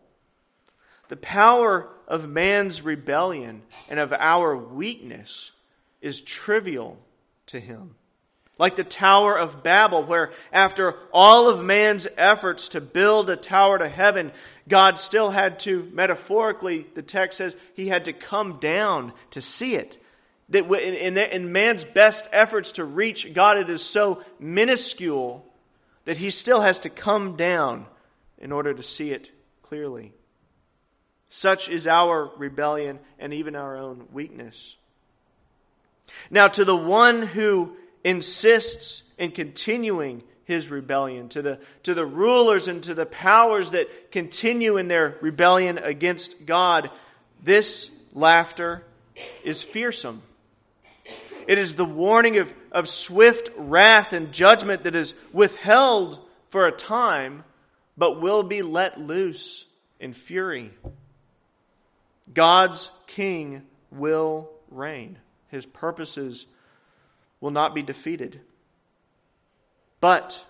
The 1.07 1.17
power 1.17 1.89
of 2.07 2.29
man's 2.29 2.81
rebellion 2.83 3.63
and 3.89 3.99
of 3.99 4.13
our 4.13 4.55
weakness 4.55 5.51
is 6.01 6.21
trivial 6.21 6.97
to 7.47 7.59
him. 7.59 7.95
Like 8.57 8.75
the 8.75 8.83
Tower 8.83 9.37
of 9.37 9.63
Babel, 9.63 10.03
where 10.03 10.31
after 10.53 10.95
all 11.11 11.49
of 11.49 11.63
man's 11.63 12.07
efforts 12.15 12.69
to 12.69 12.81
build 12.81 13.29
a 13.29 13.35
tower 13.35 13.79
to 13.79 13.87
heaven, 13.87 14.31
God 14.67 14.99
still 14.99 15.31
had 15.31 15.57
to, 15.59 15.89
metaphorically, 15.93 16.85
the 16.93 17.01
text 17.01 17.39
says, 17.39 17.55
he 17.73 17.87
had 17.87 18.05
to 18.05 18.13
come 18.13 18.59
down 18.59 19.13
to 19.31 19.41
see 19.41 19.75
it. 19.75 19.97
That 20.49 20.69
in, 20.71 21.51
man's 21.51 21.85
best 21.85 22.27
efforts 22.31 22.73
to 22.73 22.83
reach 22.83 23.33
God, 23.33 23.57
it 23.57 23.69
is 23.69 23.81
so 23.81 24.23
minuscule 24.39 25.45
that 26.05 26.17
he 26.17 26.29
still 26.29 26.61
has 26.61 26.79
to 26.79 26.89
come 26.89 27.35
down 27.35 27.85
in 28.37 28.51
order 28.51 28.73
to 28.73 28.83
see 28.83 29.11
it 29.11 29.31
clearly. 29.61 30.13
Such 31.29 31.69
is 31.69 31.87
our 31.87 32.29
rebellion 32.37 32.99
and 33.17 33.33
even 33.33 33.55
our 33.55 33.77
own 33.77 34.07
weakness. 34.11 34.75
Now, 36.29 36.47
to 36.49 36.65
the 36.65 36.75
one 36.75 37.23
who 37.23 37.75
insists 38.03 39.03
in 39.17 39.31
continuing 39.31 40.23
his 40.45 40.69
rebellion, 40.69 41.29
to 41.29 41.41
the, 41.41 41.59
to 41.83 41.93
the 41.93 42.05
rulers 42.05 42.67
and 42.67 42.83
to 42.83 42.93
the 42.93 43.05
powers 43.05 43.71
that 43.71 44.11
continue 44.11 44.77
in 44.77 44.87
their 44.87 45.17
rebellion 45.21 45.77
against 45.77 46.45
God, 46.45 46.89
this 47.43 47.91
laughter 48.13 48.83
is 49.43 49.63
fearsome. 49.63 50.21
It 51.47 51.57
is 51.57 51.75
the 51.75 51.85
warning 51.85 52.37
of, 52.37 52.53
of 52.71 52.87
swift 52.87 53.49
wrath 53.55 54.13
and 54.13 54.31
judgment 54.31 54.83
that 54.83 54.95
is 54.95 55.13
withheld 55.31 56.19
for 56.49 56.67
a 56.67 56.71
time, 56.71 57.43
but 57.97 58.21
will 58.21 58.43
be 58.43 58.61
let 58.61 58.99
loose 58.99 59.65
in 59.99 60.13
fury. 60.13 60.71
God's 62.33 62.89
king 63.07 63.63
will 63.91 64.49
reign 64.69 65.17
his 65.51 65.65
purposes 65.65 66.47
will 67.41 67.51
not 67.51 67.75
be 67.75 67.83
defeated. 67.83 68.39
But 69.99 70.43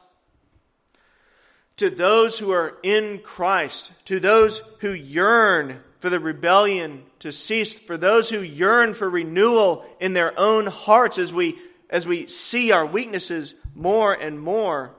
to 1.78 1.90
those 1.90 2.40
who 2.40 2.52
are 2.52 2.78
in 2.84 3.20
Christ, 3.20 3.94
to 4.06 4.20
those 4.20 4.62
who 4.80 4.92
yearn 4.92 5.82
for 6.00 6.10
the 6.10 6.20
rebellion 6.20 7.04
to 7.20 7.32
cease, 7.32 7.78
for 7.78 7.98
those 7.98 8.30
who 8.30 8.40
yearn 8.40 8.94
for 8.94 9.10
renewal 9.10 9.86
in 10.00 10.14
their 10.14 10.38
own 10.40 10.68
hearts 10.68 11.18
as 11.18 11.34
we, 11.34 11.58
as 11.90 12.06
we 12.06 12.28
see 12.28 12.72
our 12.72 12.86
weaknesses 12.86 13.56
more 13.76 14.14
and 14.14 14.40
more, 14.40 14.94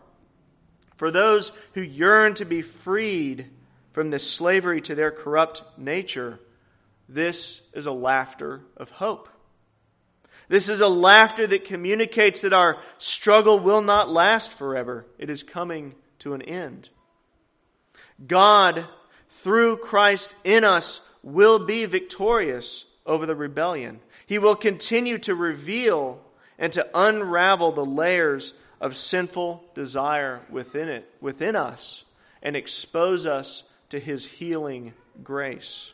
for 0.97 1.11
those 1.11 1.53
who 1.75 1.83
yearn 1.83 2.35
to 2.35 2.45
be 2.45 2.63
freed 2.63 3.49
from 3.93 4.11
this 4.11 4.29
slavery 4.29 4.81
to 4.81 4.95
their 4.95 5.11
corrupt 5.11 5.63
nature, 5.77 6.41
this 7.09 7.61
is 7.73 7.87
a 7.87 7.93
laughter 7.93 8.63
of 8.77 8.91
hope. 8.91 9.29
This 10.49 10.69
is 10.69 10.81
a 10.81 10.89
laughter 10.89 11.47
that 11.47 11.65
communicates 11.65 12.41
that 12.43 12.53
our 12.53 12.79
struggle 12.99 13.59
will 13.59 13.83
not 13.83 14.11
last 14.11 14.53
forever. 14.53 15.07
It 15.19 15.31
is 15.31 15.43
coming 15.43 15.95
to 16.21 16.35
an 16.35 16.43
end. 16.43 16.89
God, 18.27 18.87
through 19.29 19.79
Christ 19.79 20.35
in 20.45 20.65
us, 20.65 21.01
will 21.23 21.65
be 21.65 21.85
victorious 21.87 22.85
over 23.07 23.27
the 23.27 23.37
rebellion. 23.37 24.01
He 24.27 24.39
will 24.39 24.57
continue 24.57 25.19
to 25.19 25.35
reveal 25.35 26.21
and 26.59 26.73
to 26.73 26.89
unravel 26.95 27.73
the 27.73 27.85
layers 27.85 28.55
of 28.81 28.97
sinful 28.97 29.65
desire 29.75 30.43
within 30.51 30.89
it, 30.89 31.09
within 31.21 31.57
us, 31.57 32.05
and 32.43 32.57
expose 32.57 33.27
us 33.27 33.65
to 33.91 33.99
his 33.99 34.25
healing 34.25 34.95
grace. 35.23 35.93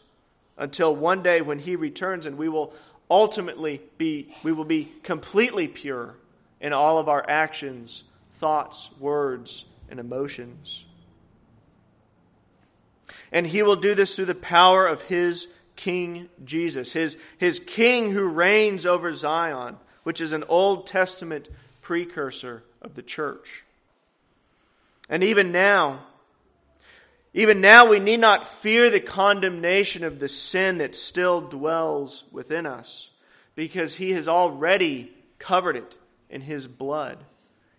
Until 0.56 0.94
one 0.94 1.22
day 1.22 1.40
when 1.40 1.58
he 1.60 1.76
returns 1.76 2.26
and 2.26 2.36
we 2.36 2.48
will 2.48 2.72
ultimately 3.10 3.80
be 3.96 4.28
we 4.42 4.52
will 4.52 4.64
be 4.64 4.92
completely 5.02 5.68
pure 5.68 6.16
in 6.60 6.72
all 6.72 6.98
of 6.98 7.08
our 7.08 7.24
actions, 7.28 8.04
thoughts, 8.32 8.90
words, 8.98 9.66
and 9.88 10.00
emotions. 10.00 10.84
And 13.30 13.46
he 13.46 13.62
will 13.62 13.76
do 13.76 13.94
this 13.94 14.14
through 14.14 14.26
the 14.26 14.34
power 14.34 14.86
of 14.86 15.02
his 15.02 15.48
King 15.76 16.28
Jesus, 16.44 16.92
his, 16.92 17.16
his 17.36 17.60
King 17.60 18.12
who 18.12 18.24
reigns 18.24 18.84
over 18.84 19.12
Zion, 19.12 19.76
which 20.02 20.20
is 20.20 20.32
an 20.32 20.44
Old 20.48 20.86
Testament 20.86 21.48
precursor 21.82 22.64
of 22.82 22.94
the 22.94 23.02
church. 23.02 23.64
And 25.08 25.22
even 25.22 25.52
now, 25.52 26.00
even 27.34 27.60
now, 27.60 27.86
we 27.86 28.00
need 28.00 28.20
not 28.20 28.48
fear 28.48 28.90
the 28.90 29.00
condemnation 29.00 30.02
of 30.02 30.18
the 30.18 30.28
sin 30.28 30.78
that 30.78 30.94
still 30.94 31.40
dwells 31.40 32.24
within 32.32 32.66
us, 32.66 33.10
because 33.54 33.96
He 33.96 34.12
has 34.12 34.28
already 34.28 35.12
covered 35.38 35.76
it 35.76 35.94
in 36.30 36.40
His 36.40 36.66
blood. 36.66 37.18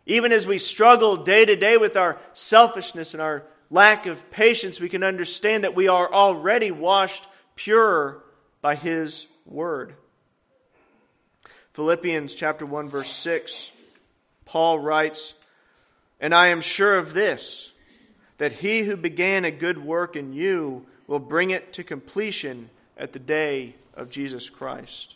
Even 0.05 0.31
as 0.31 0.47
we 0.47 0.57
struggle 0.57 1.17
day 1.17 1.45
to 1.45 1.55
day 1.55 1.77
with 1.77 1.97
our 1.97 2.17
selfishness 2.33 3.13
and 3.13 3.21
our 3.21 3.43
lack 3.69 4.05
of 4.05 4.29
patience, 4.31 4.79
we 4.79 4.89
can 4.89 5.03
understand 5.03 5.63
that 5.63 5.75
we 5.75 5.87
are 5.87 6.11
already 6.11 6.71
washed 6.71 7.27
pure 7.55 8.23
by 8.61 8.75
His 8.75 9.27
word. 9.45 9.95
Philippians 11.73 12.35
chapter 12.35 12.65
1 12.65 12.89
verse 12.89 13.11
6 13.11 13.71
Paul 14.45 14.79
writes, 14.79 15.33
"And 16.19 16.33
I 16.33 16.47
am 16.47 16.61
sure 16.61 16.97
of 16.97 17.13
this, 17.13 17.71
that 18.39 18.53
he 18.53 18.81
who 18.81 18.97
began 18.97 19.45
a 19.45 19.51
good 19.51 19.85
work 19.85 20.15
in 20.15 20.33
you 20.33 20.87
will 21.05 21.19
bring 21.19 21.51
it 21.51 21.71
to 21.73 21.83
completion 21.83 22.71
at 22.97 23.13
the 23.13 23.19
day 23.19 23.75
of 23.93 24.09
Jesus 24.09 24.49
Christ." 24.49 25.13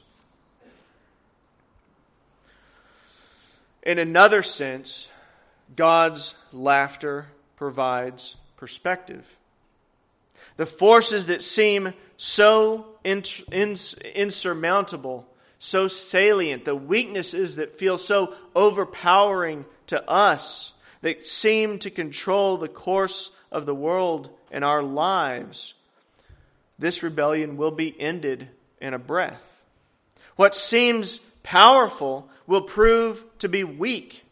In 3.82 3.98
another 3.98 4.44
sense, 4.44 5.08
God's 5.76 6.36
laughter 6.54 7.28
provides 7.58 8.38
perspective. 8.56 9.36
The 10.56 10.66
forces 10.66 11.26
that 11.26 11.42
seem 11.42 11.94
so 12.16 12.98
insurmountable, 13.04 15.28
so 15.60 15.88
salient, 15.88 16.66
the 16.66 16.76
weaknesses 16.76 17.56
that 17.56 17.76
feel 17.76 17.98
so 17.98 18.36
overpowering 18.56 19.66
to 19.88 20.10
us, 20.10 20.74
that 21.04 21.28
seem 21.28 21.78
to 21.80 21.92
control 21.92 22.56
the 22.58 22.70
course 22.70 23.30
of 23.52 23.66
the 23.66 23.76
world 23.76 24.30
and 24.52 24.64
our 24.64 24.82
lives, 24.82 25.74
this 26.80 27.04
rebellion 27.04 27.58
will 27.58 27.72
be 27.72 28.00
ended 28.00 28.48
in 28.80 28.94
a 28.94 29.00
breath. 29.00 29.62
What 30.38 30.56
seems 30.56 31.20
powerful 31.44 32.30
will 32.48 32.62
prove 32.62 33.26
to 33.40 33.50
be 33.50 33.66
weak. 33.66 34.24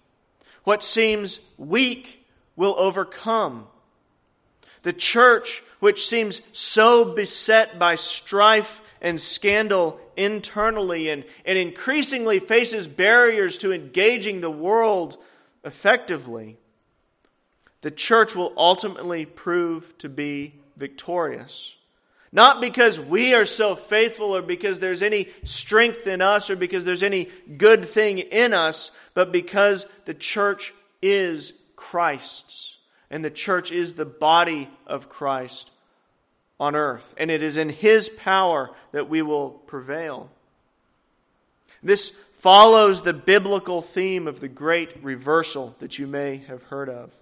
What 0.63 0.81
seems 0.81 1.41
weak 1.57 2.25
will 2.55 2.75
overcome. 2.77 3.67
The 4.83 4.93
church, 4.93 5.63
which 5.81 6.07
seems 6.07 6.41
so 6.53 7.03
beset 7.03 7.77
by 7.77 7.95
strife 7.95 8.81
and 9.01 9.19
scandal 9.19 9.99
internally 10.15 11.09
and, 11.09 11.25
and 11.45 11.57
increasingly 11.57 12.39
faces 12.39 12.87
barriers 12.87 13.57
to 13.57 13.73
engaging 13.73 14.39
the 14.39 14.49
world 14.49 15.17
effectively, 15.63 16.57
the 17.81 17.91
church 17.91 18.35
will 18.35 18.53
ultimately 18.55 19.25
prove 19.25 19.97
to 19.99 20.09
be 20.09 20.55
victorious. 20.77 21.75
Not 22.31 22.61
because 22.61 22.99
we 22.99 23.33
are 23.33 23.45
so 23.45 23.75
faithful 23.75 24.35
or 24.35 24.41
because 24.41 24.79
there's 24.79 25.01
any 25.01 25.27
strength 25.43 26.07
in 26.07 26.21
us 26.21 26.49
or 26.49 26.55
because 26.55 26.85
there's 26.85 27.03
any 27.03 27.27
good 27.57 27.83
thing 27.83 28.19
in 28.19 28.53
us, 28.53 28.91
but 29.13 29.31
because 29.31 29.85
the 30.05 30.13
church 30.13 30.73
is 31.01 31.53
Christ's 31.75 32.77
and 33.11 33.25
the 33.25 33.29
church 33.29 33.71
is 33.71 33.93
the 33.95 34.05
body 34.05 34.69
of 34.87 35.09
Christ 35.09 35.69
on 36.59 36.75
earth. 36.75 37.13
And 37.17 37.29
it 37.29 37.43
is 37.43 37.57
in 37.57 37.69
His 37.69 38.07
power 38.07 38.71
that 38.93 39.09
we 39.09 39.21
will 39.21 39.49
prevail. 39.49 40.31
This 41.83 42.09
follows 42.33 43.01
the 43.01 43.13
biblical 43.13 43.81
theme 43.81 44.27
of 44.27 44.39
the 44.39 44.47
great 44.47 45.03
reversal 45.03 45.75
that 45.79 45.99
you 45.99 46.07
may 46.07 46.37
have 46.47 46.63
heard 46.63 46.87
of. 46.87 47.13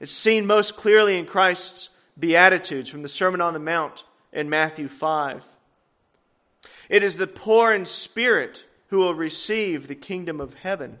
It's 0.00 0.10
seen 0.10 0.46
most 0.46 0.76
clearly 0.76 1.18
in 1.18 1.26
Christ's 1.26 1.90
Beatitudes 2.18 2.88
from 2.88 3.02
the 3.02 3.08
Sermon 3.08 3.40
on 3.40 3.52
the 3.52 3.60
Mount 3.60 4.04
in 4.32 4.48
Matthew 4.48 4.88
5. 4.88 5.44
It 6.88 7.02
is 7.02 7.16
the 7.16 7.26
poor 7.26 7.72
in 7.72 7.84
spirit 7.84 8.64
who 8.88 8.98
will 8.98 9.14
receive 9.14 9.86
the 9.86 9.94
kingdom 9.94 10.40
of 10.40 10.54
heaven. 10.54 10.98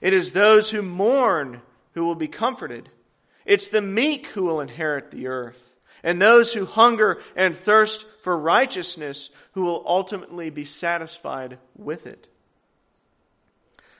It 0.00 0.12
is 0.12 0.32
those 0.32 0.70
who 0.70 0.82
mourn 0.82 1.62
who 1.94 2.04
will 2.04 2.14
be 2.14 2.28
comforted. 2.28 2.90
It's 3.46 3.68
the 3.68 3.80
meek 3.80 4.26
who 4.28 4.44
will 4.44 4.60
inherit 4.60 5.10
the 5.10 5.26
earth, 5.26 5.74
and 6.02 6.20
those 6.20 6.52
who 6.52 6.66
hunger 6.66 7.20
and 7.34 7.56
thirst 7.56 8.04
for 8.20 8.36
righteousness 8.36 9.30
who 9.52 9.62
will 9.62 9.82
ultimately 9.86 10.50
be 10.50 10.64
satisfied 10.64 11.58
with 11.76 12.06
it. 12.06 12.26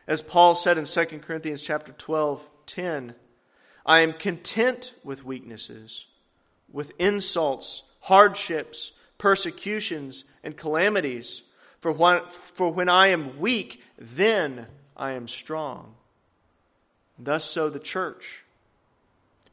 As 0.06 0.22
Paul 0.22 0.54
said 0.54 0.76
in 0.76 0.84
2 0.84 1.04
Corinthians 1.20 1.62
chapter 1.62 1.92
12, 1.92 2.48
10, 2.66 3.14
I 3.88 4.00
am 4.00 4.12
content 4.12 4.92
with 5.02 5.24
weaknesses, 5.24 6.06
with 6.70 6.92
insults, 6.98 7.82
hardships, 8.02 8.92
persecutions, 9.16 10.24
and 10.44 10.56
calamities. 10.56 11.42
For 11.80 11.90
when, 11.90 12.20
for 12.28 12.70
when 12.70 12.90
I 12.90 13.08
am 13.08 13.40
weak, 13.40 13.82
then 13.98 14.66
I 14.94 15.12
am 15.12 15.26
strong. 15.26 15.94
Thus, 17.18 17.44
so 17.44 17.70
the 17.70 17.80
church 17.80 18.44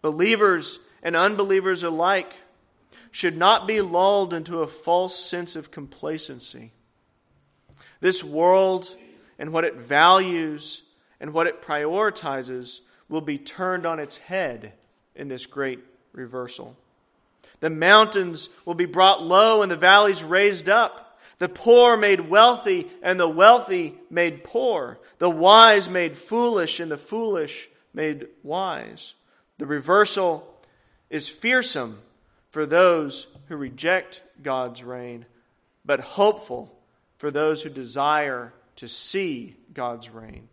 Believers 0.05 0.77
and 1.01 1.15
unbelievers 1.15 1.81
alike 1.81 2.31
should 3.09 3.35
not 3.35 3.65
be 3.65 3.81
lulled 3.81 4.35
into 4.35 4.61
a 4.61 4.67
false 4.67 5.17
sense 5.17 5.55
of 5.55 5.71
complacency. 5.71 6.73
This 8.01 8.23
world 8.23 8.95
and 9.39 9.51
what 9.51 9.63
it 9.63 9.77
values 9.77 10.83
and 11.19 11.33
what 11.33 11.47
it 11.47 11.59
prioritizes 11.59 12.81
will 13.09 13.21
be 13.21 13.37
turned 13.37 13.85
on 13.85 13.99
its 13.99 14.17
head 14.17 14.73
in 15.15 15.27
this 15.27 15.45
great 15.45 15.79
reversal. 16.11 16.75
The 17.59 17.69
mountains 17.69 18.49
will 18.65 18.75
be 18.75 18.85
brought 18.85 19.23
low 19.23 19.61
and 19.61 19.71
the 19.71 19.77
valleys 19.77 20.23
raised 20.23 20.69
up. 20.69 21.19
The 21.37 21.49
poor 21.49 21.97
made 21.97 22.29
wealthy 22.29 22.89
and 23.01 23.19
the 23.19 23.27
wealthy 23.27 23.95
made 24.09 24.43
poor. 24.43 24.99
The 25.19 25.29
wise 25.29 25.89
made 25.89 26.17
foolish 26.17 26.79
and 26.79 26.91
the 26.91 26.97
foolish 26.97 27.69
made 27.93 28.27
wise. 28.43 29.13
The 29.57 29.65
reversal 29.65 30.53
is 31.09 31.29
fearsome 31.29 32.01
for 32.49 32.65
those 32.65 33.27
who 33.47 33.55
reject 33.55 34.21
God's 34.41 34.83
reign, 34.83 35.25
but 35.85 35.99
hopeful 35.99 36.77
for 37.17 37.31
those 37.31 37.63
who 37.63 37.69
desire 37.69 38.53
to 38.77 38.87
see 38.87 39.55
God's 39.73 40.09
reign 40.09 40.49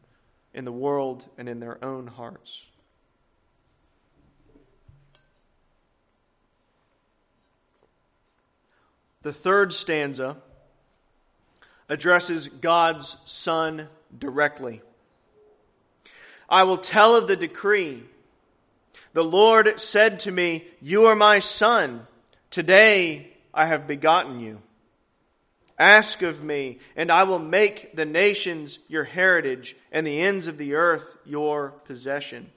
in 0.55 0.65
the 0.65 0.73
world 0.73 1.27
and 1.39 1.49
in 1.49 1.61
their 1.61 1.83
own 1.85 2.07
hearts. 2.07 2.67
The 9.23 9.33
third 9.33 9.73
stanza 9.73 10.37
addresses 11.89 12.49
God's 12.49 13.17
Son 13.25 13.89
directly. 14.17 14.83
I 16.49 16.65
will 16.65 16.77
tell 16.77 17.17
of 17.17 17.29
the 17.29 17.37
decree. 17.37 18.03
The 19.13 19.25
Lord 19.25 19.81
said 19.81 20.19
to 20.21 20.33
me, 20.33 20.65
You 20.81 21.07
are 21.07 21.17
my 21.17 21.39
son. 21.39 22.07
Today 22.51 23.33
I 23.55 23.67
have 23.67 23.87
begotten 23.87 24.41
you. 24.41 24.61
Ask 25.79 26.23
of 26.23 26.43
me, 26.43 26.79
and 26.97 27.11
I 27.11 27.25
will 27.25 27.39
make 27.39 27.97
the 27.97 28.05
nations 28.05 28.79
your 28.89 29.05
heritage, 29.05 29.77
and 29.91 30.07
the 30.07 30.21
ends 30.21 30.47
of 30.47 30.59
the 30.59 30.75
earth 30.75 31.17
your 31.25 31.71
possession. 31.85 32.51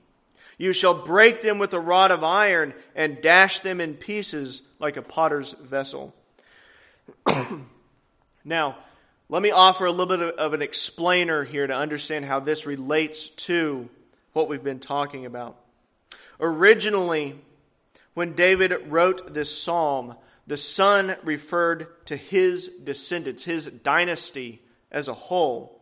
You 0.58 0.74
shall 0.74 0.94
break 0.94 1.42
them 1.42 1.58
with 1.58 1.74
a 1.74 1.80
rod 1.80 2.12
of 2.12 2.24
iron, 2.24 2.74
and 2.96 3.22
dash 3.22 3.60
them 3.60 3.82
in 3.82 3.96
pieces 3.96 4.62
like 4.80 4.98
a 4.98 5.02
potter's 5.02 5.54
vessel. 5.54 6.14
now, 8.46 8.78
let 9.28 9.42
me 9.42 9.52
offer 9.52 9.86
a 9.86 9.92
little 9.92 10.18
bit 10.18 10.36
of 10.36 10.54
an 10.54 10.62
explainer 10.62 11.44
here 11.44 11.66
to 11.66 11.76
understand 11.76 12.26
how 12.26 12.40
this 12.40 12.66
relates 12.66 13.30
to 13.30 13.90
what 14.34 14.48
we've 14.48 14.64
been 14.64 14.80
talking 14.80 15.26
about. 15.26 15.58
Originally, 16.40 17.40
when 18.14 18.34
David 18.34 18.74
wrote 18.88 19.34
this 19.34 19.56
psalm, 19.56 20.16
the 20.48 20.58
son 20.58 21.16
referred 21.24 21.88
to 22.06 22.16
his 22.16 22.70
descendants, 22.84 23.44
his 23.44 23.66
dynasty 23.66 24.62
as 24.92 25.08
a 25.08 25.14
whole. 25.14 25.82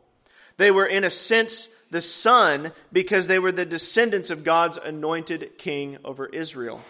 They 0.57 0.71
were, 0.71 0.85
in 0.85 1.03
a 1.03 1.09
sense, 1.09 1.67
the 1.89 2.01
son 2.01 2.71
because 2.91 3.27
they 3.27 3.39
were 3.39 3.51
the 3.51 3.65
descendants 3.65 4.29
of 4.29 4.43
God's 4.43 4.77
anointed 4.77 5.57
king 5.57 5.97
over 6.03 6.27
Israel. 6.27 6.81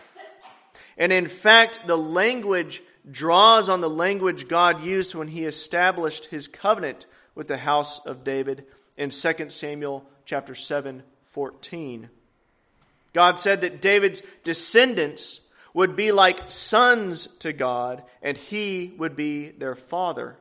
And 0.98 1.12
in 1.12 1.28
fact, 1.28 1.88
the 1.88 1.98
language 1.98 2.82
draws 3.10 3.68
on 3.68 3.82
the 3.82 3.90
language 3.90 4.48
God 4.48 4.84
used 4.84 5.16
when 5.16 5.30
he 5.30 5.46
established 5.46 6.28
his 6.28 6.48
covenant 6.48 7.06
with 7.36 7.48
the 7.48 7.58
house 7.58 8.00
of 8.06 8.24
David 8.24 8.66
in 8.98 9.10
2 9.10 9.50
Samuel 9.50 10.06
chapter 10.26 10.56
7 10.56 11.04
14. 11.26 12.10
God 13.12 13.40
said 13.40 13.62
that 13.62 13.82
David's 13.82 14.22
descendants 14.44 15.40
would 15.74 15.96
be 15.96 16.12
like 16.12 16.52
sons 16.52 17.28
to 17.40 17.52
God, 17.52 18.04
and 18.22 18.38
he 18.38 18.94
would 18.98 19.16
be 19.16 19.50
their 19.50 19.76
father. 19.76 20.38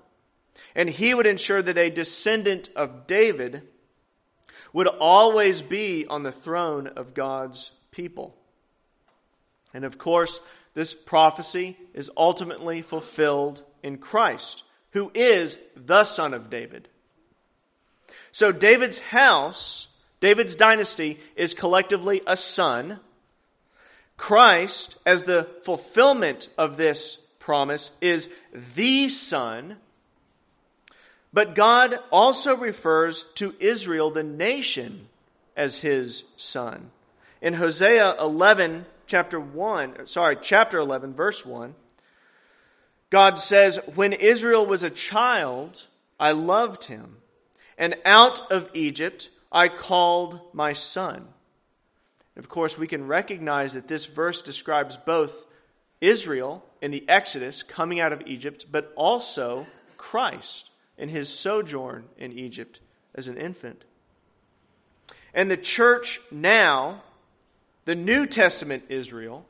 And 0.74 0.90
he 0.90 1.14
would 1.14 1.26
ensure 1.26 1.62
that 1.62 1.78
a 1.78 1.90
descendant 1.90 2.68
of 2.76 3.06
David 3.06 3.62
would 4.72 4.86
always 4.86 5.62
be 5.62 6.06
on 6.06 6.22
the 6.22 6.32
throne 6.32 6.86
of 6.86 7.14
God's 7.14 7.72
people. 7.90 8.36
And 9.74 9.84
of 9.84 9.98
course, 9.98 10.40
this 10.74 10.94
prophecy 10.94 11.76
is 11.94 12.10
ultimately 12.16 12.82
fulfilled 12.82 13.62
in 13.82 13.98
Christ, 13.98 14.62
who 14.90 15.10
is 15.14 15.58
the 15.76 16.04
Son 16.04 16.32
of 16.34 16.50
David. 16.50 16.88
So, 18.30 18.52
David's 18.52 18.98
house, 18.98 19.88
David's 20.20 20.54
dynasty, 20.54 21.20
is 21.36 21.52
collectively 21.52 22.22
a 22.26 22.36
son. 22.36 23.00
Christ, 24.16 24.96
as 25.04 25.24
the 25.24 25.48
fulfillment 25.62 26.48
of 26.56 26.76
this 26.76 27.16
promise, 27.38 27.90
is 28.00 28.28
the 28.74 29.08
Son. 29.08 29.76
But 31.32 31.54
God 31.54 31.98
also 32.10 32.56
refers 32.56 33.24
to 33.36 33.54
Israel, 33.58 34.10
the 34.10 34.22
nation, 34.22 35.08
as 35.56 35.78
his 35.78 36.24
son. 36.36 36.90
In 37.40 37.54
Hosea 37.54 38.16
11, 38.20 38.86
chapter 39.06 39.40
1, 39.40 40.06
sorry, 40.06 40.36
chapter 40.40 40.78
11, 40.78 41.14
verse 41.14 41.44
1, 41.44 41.74
God 43.10 43.38
says, 43.38 43.78
When 43.94 44.12
Israel 44.12 44.66
was 44.66 44.82
a 44.82 44.90
child, 44.90 45.86
I 46.18 46.32
loved 46.32 46.84
him, 46.84 47.16
and 47.76 47.96
out 48.04 48.50
of 48.50 48.70
Egypt 48.74 49.28
I 49.50 49.68
called 49.68 50.40
my 50.52 50.72
son. 50.72 51.28
Of 52.36 52.48
course, 52.48 52.78
we 52.78 52.86
can 52.86 53.06
recognize 53.06 53.74
that 53.74 53.88
this 53.88 54.06
verse 54.06 54.42
describes 54.42 54.96
both 54.96 55.46
Israel 56.00 56.64
in 56.80 56.90
the 56.90 57.08
Exodus 57.08 57.62
coming 57.62 58.00
out 58.00 58.12
of 58.12 58.22
Egypt, 58.26 58.66
but 58.70 58.92
also 58.96 59.66
Christ 59.96 60.70
in 60.96 61.08
his 61.08 61.28
sojourn 61.28 62.04
in 62.16 62.32
Egypt 62.32 62.80
as 63.14 63.28
an 63.28 63.36
infant. 63.36 63.84
And 65.34 65.50
the 65.50 65.56
church 65.56 66.20
now 66.30 67.02
the 67.84 67.94
New 67.94 68.26
Testament 68.26 68.84
Israel, 68.88 69.46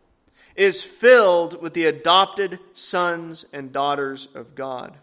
is 0.54 0.82
filled 0.82 1.60
with 1.62 1.74
the 1.74 1.86
adopted 1.86 2.58
sons 2.72 3.44
and 3.52 3.72
daughters 3.72 4.28
of 4.34 4.54
God. 4.54 4.96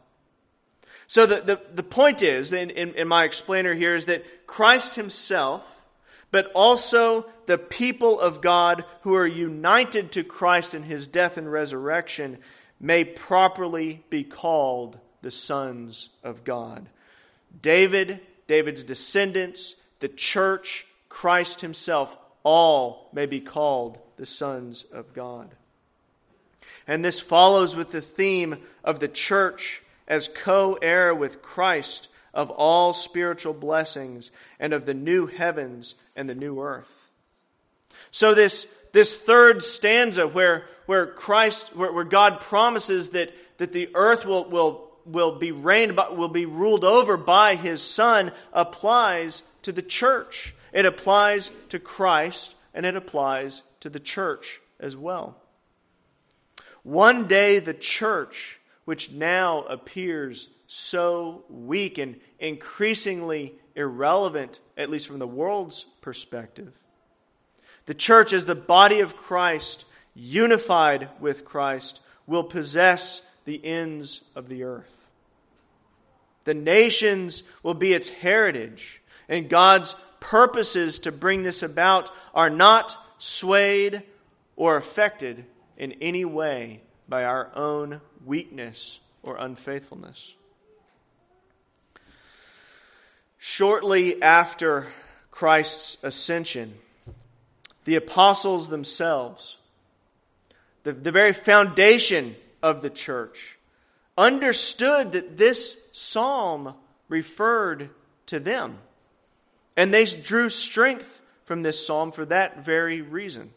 So 1.07 1.25
the, 1.25 1.41
the, 1.41 1.61
the 1.73 1.83
point 1.83 2.21
is, 2.21 2.53
in, 2.53 2.69
in, 2.69 2.93
in 2.93 3.07
my 3.07 3.23
explainer 3.23 3.73
here, 3.73 3.95
is 3.95 4.05
that 4.05 4.45
Christ 4.45 4.95
himself, 4.95 5.78
but 6.31 6.51
also 6.53 7.25
the 7.45 7.57
people 7.57 8.19
of 8.19 8.41
God 8.41 8.85
who 9.01 9.15
are 9.15 9.27
united 9.27 10.11
to 10.13 10.23
Christ 10.23 10.73
in 10.73 10.83
his 10.83 11.07
death 11.07 11.37
and 11.37 11.51
resurrection, 11.51 12.37
may 12.79 13.03
properly 13.03 14.03
be 14.09 14.23
called 14.23 14.99
the 15.21 15.31
sons 15.31 16.09
of 16.23 16.43
God. 16.43 16.87
David, 17.61 18.21
David's 18.47 18.83
descendants, 18.83 19.75
the 19.99 20.07
church, 20.07 20.85
Christ 21.09 21.61
himself 21.61 22.17
all 22.43 23.09
may 23.11 23.25
be 23.25 23.41
called 23.41 23.99
the 24.17 24.25
sons 24.25 24.85
of 24.93 25.13
God. 25.13 25.55
And 26.87 27.03
this 27.03 27.19
follows 27.19 27.75
with 27.75 27.91
the 27.91 28.01
theme 28.01 28.57
of 28.83 28.99
the 28.99 29.07
church 29.07 29.83
as 30.07 30.27
co 30.27 30.77
heir 30.81 31.13
with 31.13 31.41
Christ 31.41 32.07
of 32.33 32.49
all 32.51 32.93
spiritual 32.93 33.53
blessings 33.53 34.31
and 34.59 34.73
of 34.73 34.85
the 34.85 34.93
new 34.93 35.27
heavens 35.27 35.95
and 36.15 36.29
the 36.29 36.35
new 36.35 36.61
earth. 36.61 37.11
So, 38.11 38.33
this, 38.33 38.67
this 38.91 39.17
third 39.17 39.61
stanza 39.61 40.27
where, 40.27 40.65
where 40.85 41.07
Christ, 41.07 41.75
where, 41.75 41.91
where 41.91 42.03
God 42.03 42.41
promises 42.41 43.11
that, 43.11 43.33
that 43.57 43.73
the 43.73 43.89
earth 43.93 44.25
will, 44.25 44.49
will, 44.49 44.91
will 45.05 45.37
be 45.37 45.51
reigned, 45.51 45.95
by, 45.95 46.09
will 46.09 46.29
be 46.29 46.45
ruled 46.45 46.83
over 46.83 47.17
by 47.17 47.55
his 47.55 47.81
Son, 47.81 48.31
applies 48.53 49.43
to 49.63 49.71
the 49.71 49.81
church. 49.81 50.55
It 50.73 50.85
applies 50.85 51.51
to 51.69 51.79
Christ 51.79 52.55
and 52.73 52.85
it 52.85 52.95
applies 52.95 53.63
to 53.81 53.89
the 53.89 53.99
church 53.99 54.61
as 54.79 54.95
well. 54.95 55.35
One 56.83 57.27
day, 57.27 57.59
the 57.59 57.73
church, 57.73 58.59
which 58.85 59.11
now 59.11 59.63
appears 59.63 60.49
so 60.71 61.45
weak 61.49 61.97
and 61.97 62.19
increasingly 62.37 63.55
irrelevant, 63.75 64.59
at 64.77 64.91
least 64.91 65.07
from 65.07 65.17
the 65.17 65.25
world's 65.25 65.87
perspective, 65.99 66.71
the 67.87 67.95
church, 67.95 68.33
as 68.33 68.45
the 68.45 68.53
body 68.53 68.99
of 68.99 69.17
Christ, 69.17 69.85
unified 70.13 71.09
with 71.19 71.43
Christ, 71.43 72.01
will 72.27 72.43
possess 72.43 73.23
the 73.45 73.65
ends 73.65 74.21
of 74.35 74.47
the 74.47 74.61
earth. 74.61 75.09
The 76.43 76.53
nations 76.53 77.41
will 77.63 77.73
be 77.73 77.93
its 77.93 78.09
heritage, 78.09 79.01
and 79.27 79.49
God's 79.49 79.95
purposes 80.19 80.99
to 80.99 81.11
bring 81.11 81.41
this 81.41 81.63
about 81.63 82.11
are 82.35 82.51
not 82.51 82.95
swayed 83.17 84.03
or 84.55 84.77
affected 84.77 85.45
in 85.77 85.93
any 85.93 86.25
way 86.25 86.83
by 87.07 87.25
our 87.25 87.49
own 87.55 88.01
weakness 88.23 88.99
or 89.23 89.35
unfaithfulness. 89.37 90.35
Shortly 93.41 94.21
after 94.21 94.87
Christ's 95.31 96.03
ascension, 96.03 96.75
the 97.85 97.95
apostles 97.95 98.67
themselves, 98.67 99.57
the, 100.83 100.91
the 100.91 101.13
very 101.13 101.31
foundation 101.31 102.35
of 102.61 102.81
the 102.81 102.89
church, 102.89 103.57
understood 104.17 105.13
that 105.13 105.37
this 105.37 105.77
psalm 105.93 106.75
referred 107.07 107.89
to 108.25 108.41
them. 108.41 108.79
And 109.77 109.93
they 109.93 110.03
drew 110.03 110.49
strength 110.49 111.21
from 111.45 111.61
this 111.61 111.87
psalm 111.87 112.11
for 112.11 112.25
that 112.25 112.65
very 112.65 113.01
reason. 113.01 113.51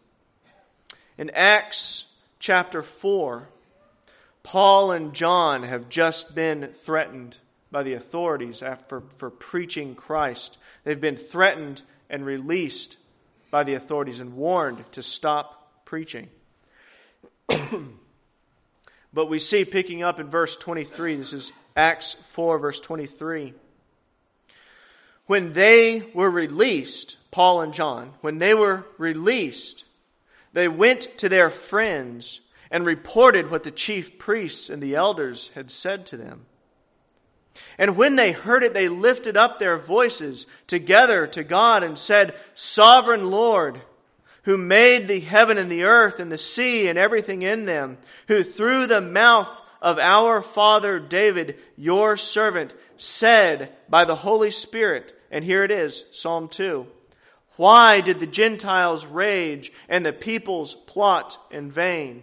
In 1.19 1.29
Acts 1.31 2.05
chapter 2.39 2.85
4, 2.85 3.49
Paul 4.45 4.93
and 4.93 5.13
John 5.13 5.65
have 5.65 5.89
just 5.89 6.37
been 6.37 6.69
threatened 6.73 7.39
by 7.73 7.83
the 7.83 7.95
authorities 7.95 8.63
for, 8.87 9.03
for 9.17 9.31
preaching 9.31 9.95
Christ. 9.95 10.59
They've 10.85 11.01
been 11.01 11.17
threatened 11.17 11.83
and 12.09 12.25
released 12.25 12.99
by 13.51 13.65
the 13.65 13.75
authorities 13.75 14.21
and 14.21 14.37
warned 14.37 14.85
to 14.93 15.03
stop 15.03 15.85
preaching. 15.85 16.29
but 19.13 19.29
we 19.29 19.39
see, 19.39 19.65
picking 19.65 20.03
up 20.03 20.21
in 20.21 20.29
verse 20.29 20.55
23, 20.57 21.17
this 21.17 21.33
is 21.33 21.53
Acts 21.75 22.13
4, 22.13 22.59
verse 22.59 22.79
23. 22.81 23.55
When 25.27 25.55
they 25.55 26.11
were 26.15 26.31
released, 26.31 27.17
Paul 27.31 27.63
and 27.63 27.73
John, 27.73 28.13
when 28.21 28.39
they 28.39 28.55
were 28.55 28.85
released, 28.99 29.85
they 30.53 30.69
went 30.69 31.17
to 31.19 31.29
their 31.29 31.51
friends 31.51 32.41
and 32.71 32.85
reported 32.85 33.51
what 33.51 33.65
the 33.65 33.71
chief 33.71 34.19
priests 34.19 34.69
and 34.69 34.83
the 34.83 34.95
elders 34.95 35.51
had 35.55 35.71
said 35.71 36.05
to 36.07 36.17
them. 36.17 36.47
And 37.79 37.97
when 37.97 38.17
they 38.17 38.33
heard 38.33 38.63
it, 38.63 38.75
they 38.75 38.89
lifted 38.89 39.37
up 39.37 39.59
their 39.59 39.77
voices 39.77 40.47
together 40.67 41.27
to 41.29 41.45
God 41.45 41.83
and 41.83 41.99
said, 41.99 42.35
Sovereign 42.55 43.31
Lord, 43.31 43.81
who 44.45 44.59
made 44.59 45.09
the 45.09 45.21
heaven 45.21 45.59
and 45.59 45.71
the 45.71 45.85
earth 45.85 46.21
and 46.21 46.31
the 46.31 46.39
sea 46.39 46.89
and 46.89 46.99
everything 46.99 47.43
in 47.43 47.65
them, 47.65 47.99
who 48.29 48.43
through 48.43 48.87
the 48.87 49.01
mouth 49.01 49.61
of 49.81 49.99
our 49.99 50.43
father 50.43 50.99
David, 50.99 51.59
your 51.77 52.17
servant, 52.17 52.73
said 52.97 53.73
by 53.89 54.05
the 54.05 54.17
Holy 54.17 54.51
Spirit, 54.51 55.19
and 55.31 55.45
here 55.45 55.65
it 55.65 55.71
is, 55.71 56.05
Psalm 56.13 56.49
2. 56.49 56.87
Why 57.57 58.01
did 58.01 58.21
the 58.21 58.27
Gentiles 58.27 59.05
rage 59.05 59.73
and 59.89 60.07
the 60.07 60.13
peoples 60.13 60.75
plot 60.75 61.39
in 61.51 61.71
vain? 61.71 62.23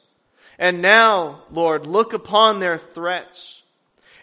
And 0.61 0.79
now, 0.79 1.41
Lord, 1.51 1.87
look 1.87 2.13
upon 2.13 2.59
their 2.59 2.77
threats 2.77 3.63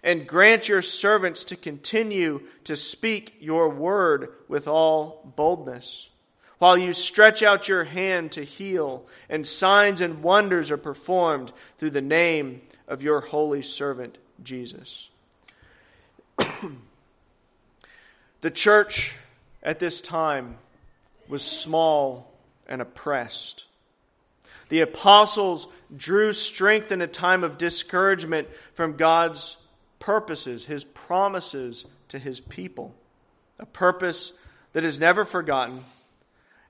and 0.05 0.25
grant 0.25 0.69
your 0.69 0.83
servants 0.83 1.43
to 1.43 1.57
continue 1.57 2.43
to 2.63 2.77
speak 2.77 3.35
your 3.41 3.69
word 3.69 4.29
with 4.47 4.69
all 4.69 5.33
boldness 5.35 6.11
while 6.59 6.79
you 6.79 6.93
stretch 6.93 7.43
out 7.43 7.67
your 7.67 7.83
hand 7.85 8.31
to 8.33 8.45
heal, 8.45 9.05
and 9.29 9.45
signs 9.45 10.01
and 10.01 10.23
wonders 10.23 10.71
are 10.71 10.77
performed 10.77 11.53
through 11.77 11.91
the 11.91 12.01
name 12.01 12.63
of 12.87 13.03
your 13.03 13.21
holy 13.21 13.63
servant, 13.63 14.17
Jesus. 14.41 15.09
the 18.43 18.51
church 18.53 19.17
at 19.61 19.81
this 19.81 20.01
time 20.01 20.59
was 21.29 21.43
small 21.43 22.33
and 22.69 22.81
oppressed. 22.81 23.65
The 24.69 24.81
apostles 24.81 25.69
drew 25.97 26.33
strength 26.33 26.93
in 26.93 27.01
a 27.01 27.07
time 27.07 27.43
of 27.43 27.59
discouragement 27.59 28.49
from 28.75 28.97
God's 28.97 29.57
purposes, 29.99 30.67
his 30.67 30.85
promises 30.85 31.87
to 32.09 32.19
his 32.19 32.41
people. 32.41 32.95
A 33.59 33.67
purpose 33.67 34.33
that 34.73 34.85
is 34.85 34.99
never 34.99 35.25
forgotten 35.25 35.81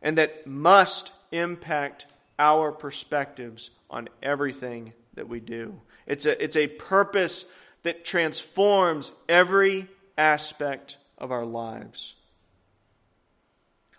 and 0.01 0.17
that 0.19 0.47
must 0.47 1.13
impact 1.33 2.07
our 2.39 2.71
perspectives 2.71 3.71
on 3.91 4.09
everything 4.23 4.93
that 5.15 5.29
we 5.29 5.41
do. 5.41 5.81
It's 6.07 6.25
a, 6.25 6.43
it's 6.43 6.57
a 6.57 6.69
purpose 6.69 7.45
that 7.83 8.05
transforms 8.05 9.13
every 9.29 9.89
aspect 10.17 10.97
of 11.17 11.33
our 11.33 11.45
lives. 11.45 12.15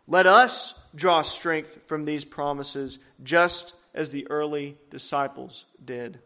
Let 0.08 0.26
us 0.26 0.74
draw 0.96 1.22
strength 1.22 1.80
from 1.86 2.06
these 2.06 2.26
promises 2.26 2.98
just 3.22 3.74
as 3.94 4.12
the 4.12 4.30
early 4.30 4.78
disciples 4.90 5.66
did. 5.84 6.20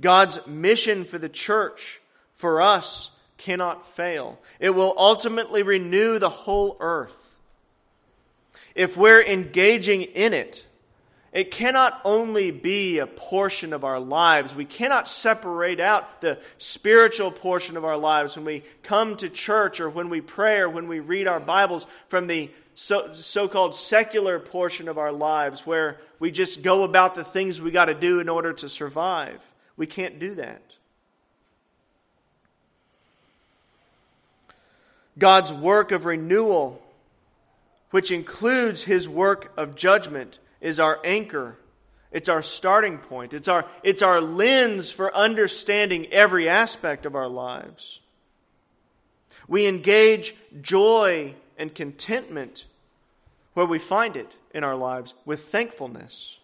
God's 0.00 0.46
mission 0.46 1.04
for 1.04 1.18
the 1.18 1.28
church, 1.28 2.00
for 2.34 2.60
us, 2.60 3.10
cannot 3.38 3.86
fail. 3.86 4.38
It 4.60 4.70
will 4.70 4.94
ultimately 4.96 5.62
renew 5.62 6.18
the 6.18 6.30
whole 6.30 6.76
earth 6.80 7.26
if 8.76 8.94
we're 8.96 9.22
engaging 9.22 10.02
in 10.02 10.34
it, 10.34 10.66
it 11.32 11.50
cannot 11.50 12.00
only 12.04 12.50
be 12.50 12.98
a 12.98 13.06
portion 13.06 13.72
of 13.72 13.84
our 13.84 13.98
lives. 13.98 14.54
We 14.54 14.64
cannot 14.66 15.08
separate 15.08 15.80
out 15.80 16.20
the 16.20 16.38
spiritual 16.58 17.30
portion 17.30 17.76
of 17.76 17.84
our 17.84 17.96
lives 17.96 18.36
when 18.36 18.44
we 18.44 18.62
come 18.82 19.16
to 19.16 19.28
church 19.28 19.80
or 19.80 19.90
when 19.90 20.08
we 20.08 20.20
pray 20.20 20.58
or 20.58 20.68
when 20.68 20.88
we 20.88 21.00
read 21.00 21.26
our 21.26 21.40
Bibles 21.40 21.86
from 22.08 22.26
the 22.26 22.50
so 22.76 23.48
called 23.48 23.74
secular 23.74 24.38
portion 24.38 24.88
of 24.88 24.98
our 24.98 25.12
lives 25.12 25.66
where 25.66 25.98
we 26.18 26.30
just 26.30 26.62
go 26.62 26.82
about 26.82 27.14
the 27.14 27.24
things 27.24 27.60
we 27.60 27.70
got 27.70 27.86
to 27.86 27.94
do 27.94 28.20
in 28.20 28.28
order 28.28 28.52
to 28.52 28.68
survive. 28.68 29.54
We 29.76 29.86
can't 29.86 30.18
do 30.18 30.34
that. 30.36 30.62
God's 35.18 35.52
work 35.52 35.92
of 35.92 36.04
renewal 36.04 36.82
which 37.96 38.10
includes 38.10 38.82
his 38.82 39.08
work 39.08 39.52
of 39.56 39.74
judgment, 39.74 40.38
is 40.60 40.80
our 40.80 40.98
anchor. 41.04 41.56
It's 42.12 42.28
our 42.28 42.42
starting 42.42 42.98
point. 42.98 43.32
It's 43.32 43.48
our, 43.48 43.64
it's 43.82 44.02
our 44.02 44.20
lens 44.20 44.90
for 44.90 45.14
understanding 45.14 46.06
every 46.06 46.48
aspect 46.48 47.06
of 47.06 47.14
our 47.14 47.28
lives. 47.28 48.00
We 49.48 49.66
engage 49.66 50.34
joy 50.60 51.34
and 51.58 51.74
contentment 51.74 52.66
where 53.54 53.66
we 53.66 53.78
find 53.78 54.16
it 54.16 54.36
in 54.52 54.62
our 54.64 54.76
lives 54.76 55.14
with 55.24 55.44
thankfulness, 55.44 56.38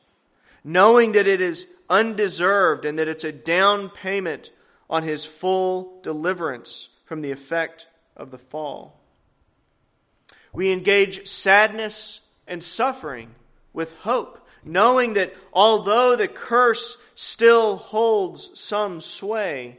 knowing 0.65 1.13
that 1.13 1.27
it 1.27 1.41
is 1.41 1.67
undeserved 1.91 2.85
and 2.85 2.99
that 2.99 3.09
it's 3.09 3.25
a 3.25 3.33
down 3.33 3.91
payment 3.91 4.51
on 4.89 5.03
his 5.03 5.25
full 5.25 6.01
deliverance 6.03 6.89
from 7.05 7.21
the 7.21 7.31
effect 7.31 7.87
of 8.17 8.31
the 8.31 8.39
fall. 8.39 8.99
We 10.53 10.71
engage 10.71 11.27
sadness 11.27 12.21
and 12.47 12.63
suffering 12.63 13.35
with 13.73 13.97
hope, 13.99 14.47
knowing 14.65 15.15
that 15.15 15.35
although 15.53 16.15
the 16.15 16.29
curse 16.29 16.99
still 17.15 17.77
holds 17.77 18.59
some 18.59 19.01
sway, 19.01 19.79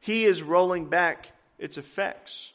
He 0.00 0.24
is 0.24 0.42
rolling 0.42 0.86
back 0.86 1.32
its 1.58 1.76
effects. 1.76 2.52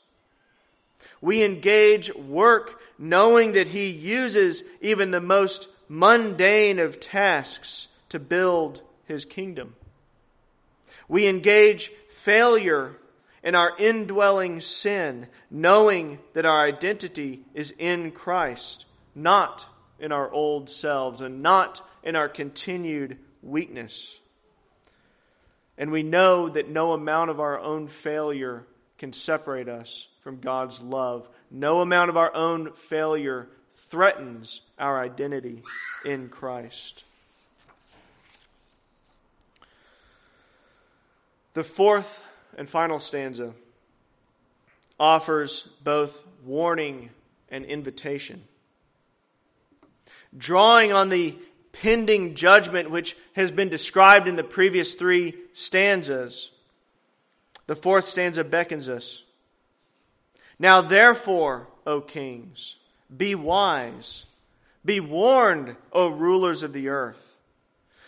We 1.22 1.44
engage 1.44 2.14
work 2.16 2.82
knowing 2.98 3.54
that 3.54 3.68
He 3.68 3.88
uses 3.88 4.64
even 4.82 5.12
the 5.12 5.22
most 5.22 5.68
mundane 5.88 6.80
of 6.80 7.00
tasks 7.00 7.88
to 8.10 8.20
build 8.20 8.82
His 9.06 9.26
kingdom. 9.26 9.76
We 11.08 11.28
engage 11.28 11.92
failure 12.10 12.98
in 13.44 13.54
our 13.54 13.74
indwelling 13.78 14.60
sin, 14.62 15.28
knowing 15.52 16.20
that 16.34 16.46
our 16.46 16.66
identity 16.66 17.42
is 17.54 17.72
in 17.78 18.12
Christ, 18.12 18.86
not 19.14 19.68
in 20.00 20.12
our 20.12 20.32
old 20.32 20.70
selves 20.70 21.22
and 21.22 21.44
not 21.44 21.82
in 22.04 22.16
our 22.16 22.28
continued 22.28 23.18
weakness. 23.44 24.20
And 25.78 25.92
we 25.92 26.04
know 26.04 26.50
that 26.50 26.70
no 26.70 26.94
amount 26.94 27.30
of 27.30 27.40
our 27.40 27.60
own 27.60 27.88
failure 27.88 28.66
can 28.98 29.14
separate 29.14 29.68
us 29.68 30.08
from 30.22 30.40
God's 30.40 30.82
love. 30.82 31.28
No 31.52 31.82
amount 31.82 32.10
of 32.10 32.18
our 32.18 32.34
own 32.36 32.74
failure 32.74 33.48
threatens 33.74 34.62
our 34.80 35.00
identity 35.02 35.64
in 36.04 36.30
Christ. 36.30 37.04
The 41.54 41.64
fourth 41.64 42.24
and 42.58 42.70
final 42.70 43.00
stanza 43.00 43.54
offers 45.00 45.70
both 45.84 46.26
warning 46.44 47.10
and 47.50 47.64
invitation. 47.66 48.44
Drawing 50.38 50.92
on 50.92 51.10
the 51.10 51.36
pending 51.72 52.36
judgment 52.36 52.90
which 52.90 53.16
has 53.34 53.52
been 53.52 53.70
described 53.70 54.28
in 54.28 54.36
the 54.36 54.44
previous 54.44 54.94
three 54.94 55.36
stanzas, 55.54 56.52
the 57.68 57.76
fourth 57.76 58.06
stanza 58.06 58.44
beckons 58.44 58.88
us. 58.90 59.24
Now, 60.60 60.82
therefore, 60.82 61.68
O 61.86 62.02
kings, 62.02 62.78
be 63.16 63.36
wise, 63.36 64.26
be 64.84 65.00
warned, 65.00 65.76
O 65.92 66.08
rulers 66.08 66.64
of 66.64 66.74
the 66.74 66.90
earth. 66.90 67.38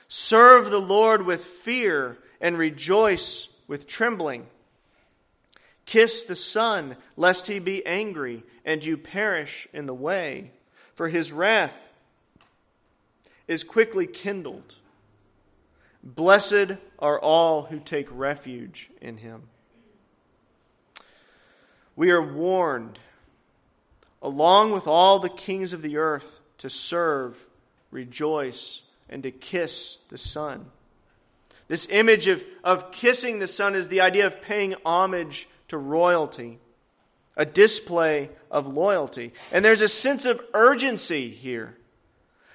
Serve 0.07 0.69
the 0.69 0.79
Lord 0.79 1.25
with 1.25 1.43
fear 1.43 2.17
and 2.39 2.57
rejoice 2.57 3.49
with 3.67 3.87
trembling. 3.87 4.47
Kiss 5.85 6.23
the 6.23 6.35
Son, 6.35 6.95
lest 7.15 7.47
he 7.47 7.59
be 7.59 7.85
angry 7.85 8.43
and 8.63 8.83
you 8.83 8.97
perish 8.97 9.67
in 9.73 9.85
the 9.85 9.93
way, 9.93 10.51
for 10.93 11.09
his 11.09 11.31
wrath 11.31 11.89
is 13.47 13.63
quickly 13.63 14.05
kindled. 14.05 14.75
Blessed 16.07 16.77
are 16.99 17.19
all 17.19 17.63
who 17.63 17.81
take 17.81 18.07
refuge 18.09 18.89
in 19.01 19.17
him. 19.17 19.43
We 21.97 22.11
are 22.11 22.21
warned, 22.21 22.97
along 24.21 24.71
with 24.71 24.87
all 24.87 25.19
the 25.19 25.27
kings 25.27 25.73
of 25.73 25.81
the 25.81 25.97
earth, 25.97 26.39
to 26.59 26.69
serve, 26.69 27.45
rejoice, 27.91 28.83
and 29.09 29.21
to 29.23 29.31
kiss 29.31 29.97
the 30.07 30.17
Son. 30.17 30.67
This 31.67 31.89
image 31.89 32.27
of, 32.27 32.45
of 32.63 32.93
kissing 32.93 33.39
the 33.39 33.47
Son 33.47 33.75
is 33.75 33.89
the 33.89 33.99
idea 33.99 34.25
of 34.25 34.41
paying 34.41 34.75
homage 34.85 35.49
to 35.67 35.77
royalty, 35.77 36.59
a 37.35 37.45
display 37.45 38.29
of 38.49 38.65
loyalty. 38.65 39.33
And 39.51 39.65
there's 39.65 39.81
a 39.81 39.89
sense 39.89 40.25
of 40.25 40.39
urgency 40.53 41.29
here. 41.29 41.76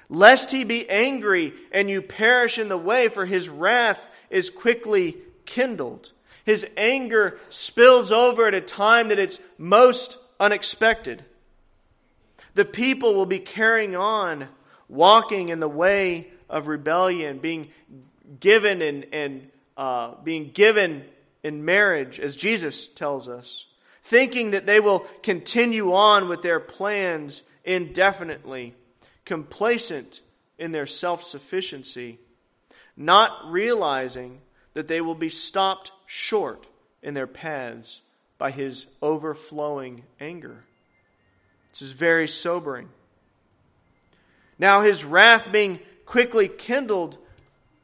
Lest 0.09 0.51
he 0.51 0.65
be 0.65 0.89
angry 0.89 1.55
and 1.71 1.89
you 1.89 2.03
perish 2.03 2.59
in 2.59 2.69
the 2.69 2.77
way, 2.77 3.09
for 3.09 3.27
his 3.27 3.49
wrath 3.49 4.11
is 4.31 4.51
quickly 4.51 5.17
kindled. 5.47 6.11
His 6.45 6.67
anger 6.77 7.39
spills 7.49 8.11
over 8.11 8.47
at 8.47 8.55
a 8.55 8.61
time 8.61 9.09
that 9.09 9.19
it's 9.19 9.39
most 9.59 10.19
unexpected. 10.41 11.25
The 12.55 12.65
people 12.65 13.15
will 13.15 13.27
be 13.27 13.39
carrying 13.39 13.97
on, 13.97 14.49
walking 14.89 15.49
in 15.49 15.61
the 15.61 15.69
way 15.69 16.29
of 16.51 16.67
rebellion, 16.67 17.39
being 17.39 17.71
given 18.41 18.83
and, 18.83 19.07
and 19.13 19.51
uh, 19.77 20.15
being 20.23 20.51
given 20.51 21.05
in 21.43 21.65
marriage, 21.65 22.21
as 22.21 22.37
Jesus 22.37 22.87
tells 22.87 23.29
us, 23.29 23.67
thinking 24.03 24.51
that 24.51 24.67
they 24.67 24.81
will 24.81 25.01
continue 25.23 25.93
on 25.93 26.29
with 26.29 26.43
their 26.43 26.61
plans 26.61 27.43
indefinitely, 27.65 28.75
complacent 29.25 30.21
in 30.59 30.73
their 30.73 30.87
self 30.87 31.23
sufficiency, 31.23 32.19
not 32.97 33.51
realizing 33.51 34.41
that 34.75 34.89
they 34.89 35.01
will 35.01 35.15
be 35.15 35.29
stopped 35.29 35.93
short 36.07 36.67
in 37.03 37.15
their 37.15 37.27
paths 37.27 38.01
by 38.39 38.51
his 38.51 38.87
overflowing 39.01 40.05
anger. 40.21 40.65
This 41.73 41.83
is 41.83 41.93
very 41.93 42.29
sobering. 42.29 42.89
Now, 44.59 44.83
his 44.83 45.05
wrath 45.05 45.51
being 45.51 45.81
quickly 46.07 46.49
kindled 46.49 47.19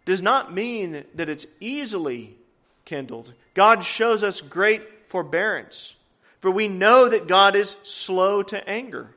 does 0.05 0.23
not 0.23 0.53
mean 0.53 1.05
that 1.15 1.29
it's 1.29 1.47
easily 1.61 2.37
kindled. 2.85 3.33
God 3.55 3.83
shows 3.83 4.23
us 4.23 4.41
great 4.41 5.09
forbearance, 5.09 5.95
for 6.39 6.51
we 6.51 6.69
know 6.69 7.09
that 7.09 7.27
God 7.27 7.57
is 7.57 7.77
slow 7.83 8.43
to 8.45 8.69
anger. 8.69 9.15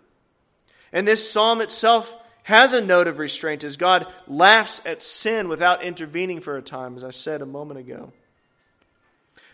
And 0.94 1.08
this 1.08 1.32
psalm 1.32 1.62
itself 1.62 2.16
has 2.44 2.74
a 2.74 2.82
note 2.82 3.08
of 3.08 3.20
restraint 3.20 3.64
as 3.64 3.78
God 3.78 4.08
laughs 4.28 4.82
at 4.86 5.04
sin 5.04 5.48
without 5.48 5.84
intervening 5.84 6.40
for 6.40 6.58
a 6.58 6.62
time, 6.62 6.96
as 6.96 7.04
I 7.04 7.12
said 7.12 7.42
a 7.42 7.46
moment 7.46 7.80
ago. 7.80 8.12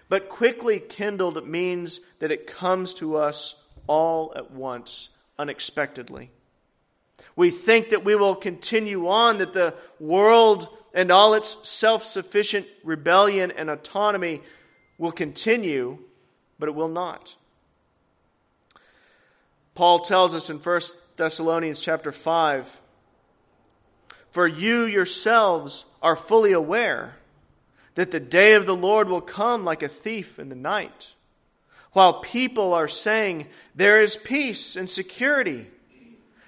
But 0.10 0.30
quickly 0.30 0.80
kindled 0.80 1.46
means 1.48 2.00
that 2.20 2.32
it 2.32 2.48
comes 2.48 2.94
to 2.96 3.18
us 3.18 3.56
all 3.88 4.34
at 4.36 4.52
once, 4.52 5.10
unexpectedly. 5.38 6.32
We 7.36 7.52
think 7.52 7.90
that 7.90 8.06
we 8.06 8.16
will 8.16 8.36
continue 8.36 9.08
on, 9.08 9.40
that 9.40 9.54
the 9.54 9.76
world 10.00 10.70
and 10.94 11.12
all 11.12 11.34
its 11.34 11.68
self 11.68 12.04
sufficient 12.04 12.66
rebellion 12.84 13.52
and 13.52 13.70
autonomy 13.70 14.42
will 14.98 15.12
continue, 15.12 16.00
but 16.58 16.70
it 16.70 16.76
will 16.76 16.88
not. 16.88 17.36
Paul 19.76 20.00
tells 20.00 20.34
us 20.34 20.50
in 20.50 20.58
1 20.58 20.82
Thessalonians 21.18 21.80
chapter 21.80 22.12
5 22.12 22.80
For 24.30 24.48
you 24.48 24.86
yourselves 24.86 25.86
are 26.02 26.16
fully 26.16 26.54
aware 26.54 27.16
that 27.96 28.12
the 28.12 28.20
day 28.20 28.54
of 28.54 28.68
the 28.68 28.76
Lord 28.76 29.10
will 29.10 29.22
come 29.22 29.66
like 29.66 29.82
a 29.82 29.88
thief 29.88 30.38
in 30.38 30.50
the 30.50 30.56
night. 30.56 31.14
While 31.94 32.22
people 32.22 32.74
are 32.74 32.88
saying, 32.88 33.48
There 33.74 34.00
is 34.00 34.16
peace 34.16 34.76
and 34.76 34.88
security, 34.88 35.68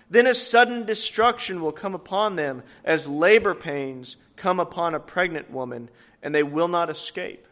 then 0.07 0.27
a 0.27 0.35
sudden 0.35 0.85
destruction 0.85 1.61
will 1.61 1.71
come 1.71 1.95
upon 1.95 2.35
them 2.35 2.61
as 2.85 3.07
labor 3.07 3.55
pains 3.55 4.17
come 4.35 4.59
upon 4.59 4.93
a 4.93 4.99
pregnant 4.99 5.49
woman, 5.49 5.89
and 6.21 6.33
they 6.33 6.43
will 6.43 6.67
not 6.67 6.91
escape. 6.91 7.47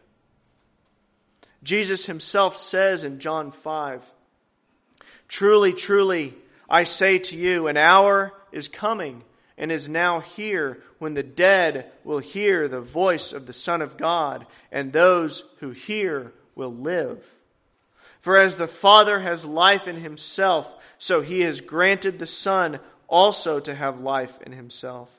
Jesus 1.64 2.06
himself 2.06 2.56
says 2.56 3.02
in 3.02 3.18
John 3.18 3.50
5 3.50 4.14
Truly, 5.26 5.72
truly, 5.72 6.34
I 6.68 6.84
say 6.84 7.18
to 7.18 7.36
you, 7.36 7.66
an 7.66 7.76
hour 7.76 8.32
is 8.52 8.68
coming 8.68 9.24
and 9.56 9.72
is 9.72 9.88
now 9.88 10.20
here 10.20 10.82
when 10.98 11.14
the 11.14 11.22
dead 11.22 11.90
will 12.04 12.18
hear 12.18 12.68
the 12.68 12.80
voice 12.80 13.32
of 13.32 13.46
the 13.46 13.52
Son 13.52 13.82
of 13.82 13.96
God, 13.96 14.46
and 14.70 14.92
those 14.92 15.42
who 15.60 15.70
hear 15.70 16.32
will 16.54 16.74
live. 16.74 17.24
For 18.20 18.36
as 18.36 18.56
the 18.56 18.68
Father 18.68 19.20
has 19.20 19.44
life 19.44 19.88
in 19.88 19.96
himself, 19.96 20.74
so 20.98 21.22
he 21.22 21.40
has 21.42 21.60
granted 21.60 22.18
the 22.18 22.26
Son 22.26 22.80
also 23.08 23.58
to 23.60 23.74
have 23.74 24.00
life 24.00 24.40
in 24.42 24.52
himself. 24.52 25.10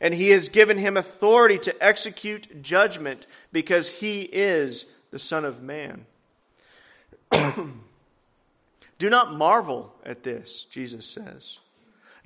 And 0.00 0.14
he 0.14 0.30
has 0.30 0.48
given 0.48 0.78
him 0.78 0.96
authority 0.96 1.58
to 1.58 1.84
execute 1.84 2.62
judgment 2.62 3.26
because 3.52 3.88
he 3.88 4.22
is 4.22 4.86
the 5.10 5.18
Son 5.18 5.44
of 5.44 5.62
Man. 5.62 6.06
Do 9.00 9.08
not 9.08 9.32
marvel 9.32 9.94
at 10.04 10.24
this, 10.24 10.64
Jesus 10.64 11.06
says. 11.06 11.58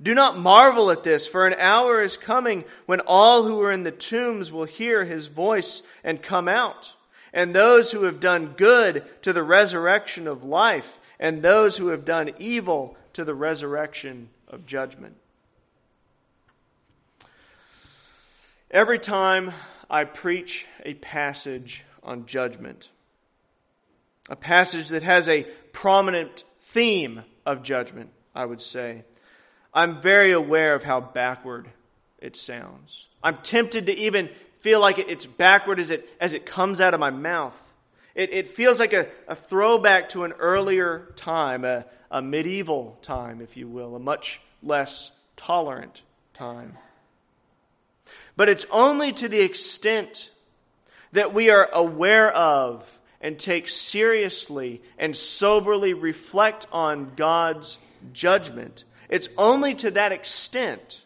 Do 0.01 0.13
not 0.13 0.37
marvel 0.37 0.91
at 0.91 1.03
this, 1.05 1.25
for 1.25 1.47
an 1.47 1.55
hour 1.57 2.01
is 2.01 2.17
coming 2.17 2.65
when 2.85 2.99
all 2.99 3.43
who 3.43 3.61
are 3.61 3.71
in 3.71 3.83
the 3.83 3.91
tombs 3.91 4.51
will 4.51 4.65
hear 4.65 5.05
his 5.05 5.27
voice 5.27 5.83
and 6.03 6.21
come 6.21 6.49
out, 6.49 6.93
and 7.31 7.55
those 7.55 7.91
who 7.91 8.03
have 8.03 8.19
done 8.19 8.55
good 8.57 9.05
to 9.21 9.31
the 9.31 9.41
resurrection 9.41 10.27
of 10.27 10.43
life, 10.43 10.99
and 11.17 11.41
those 11.41 11.77
who 11.77 11.87
have 11.87 12.03
done 12.03 12.31
evil 12.39 12.97
to 13.13 13.23
the 13.23 13.33
resurrection 13.33 14.27
of 14.49 14.65
judgment. 14.65 15.15
Every 18.69 18.99
time 18.99 19.53
I 19.89 20.03
preach 20.03 20.65
a 20.83 20.95
passage 20.95 21.85
on 22.03 22.25
judgment, 22.25 22.89
a 24.29 24.35
passage 24.35 24.89
that 24.89 25.03
has 25.03 25.29
a 25.29 25.43
prominent 25.71 26.43
theme 26.65 27.23
of 27.45 27.63
judgment, 27.63 28.09
I 28.33 28.45
would 28.45 28.61
say, 28.61 29.03
I'm 29.73 30.01
very 30.01 30.31
aware 30.31 30.73
of 30.73 30.83
how 30.83 30.99
backward 30.99 31.69
it 32.19 32.35
sounds. 32.35 33.07
I'm 33.23 33.37
tempted 33.37 33.85
to 33.85 33.97
even 33.97 34.29
feel 34.59 34.79
like 34.79 34.97
it's 34.97 35.25
backward 35.25 35.79
as 35.79 35.91
it, 35.91 36.09
as 36.19 36.33
it 36.33 36.45
comes 36.45 36.81
out 36.81 36.93
of 36.93 36.99
my 36.99 37.11
mouth. 37.11 37.73
It, 38.15 38.33
it 38.33 38.47
feels 38.47 38.79
like 38.79 38.93
a, 38.93 39.07
a 39.27 39.35
throwback 39.35 40.09
to 40.09 40.23
an 40.23 40.33
earlier 40.33 41.11
time, 41.15 41.63
a, 41.63 41.85
a 42.09 42.21
medieval 42.21 42.97
time, 43.01 43.41
if 43.41 43.55
you 43.55 43.67
will, 43.67 43.95
a 43.95 43.99
much 43.99 44.41
less 44.63 45.11
tolerant 45.35 46.01
time. 46.33 46.77
But 48.35 48.49
it's 48.49 48.65
only 48.71 49.13
to 49.13 49.27
the 49.27 49.41
extent 49.41 50.31
that 51.11 51.33
we 51.33 51.49
are 51.49 51.69
aware 51.71 52.31
of 52.31 52.99
and 53.21 53.39
take 53.39 53.67
seriously 53.67 54.81
and 54.97 55.15
soberly 55.15 55.93
reflect 55.93 56.67
on 56.71 57.13
God's 57.15 57.77
judgment. 58.13 58.83
It's 59.09 59.29
only 59.37 59.75
to 59.75 59.91
that 59.91 60.11
extent 60.11 61.03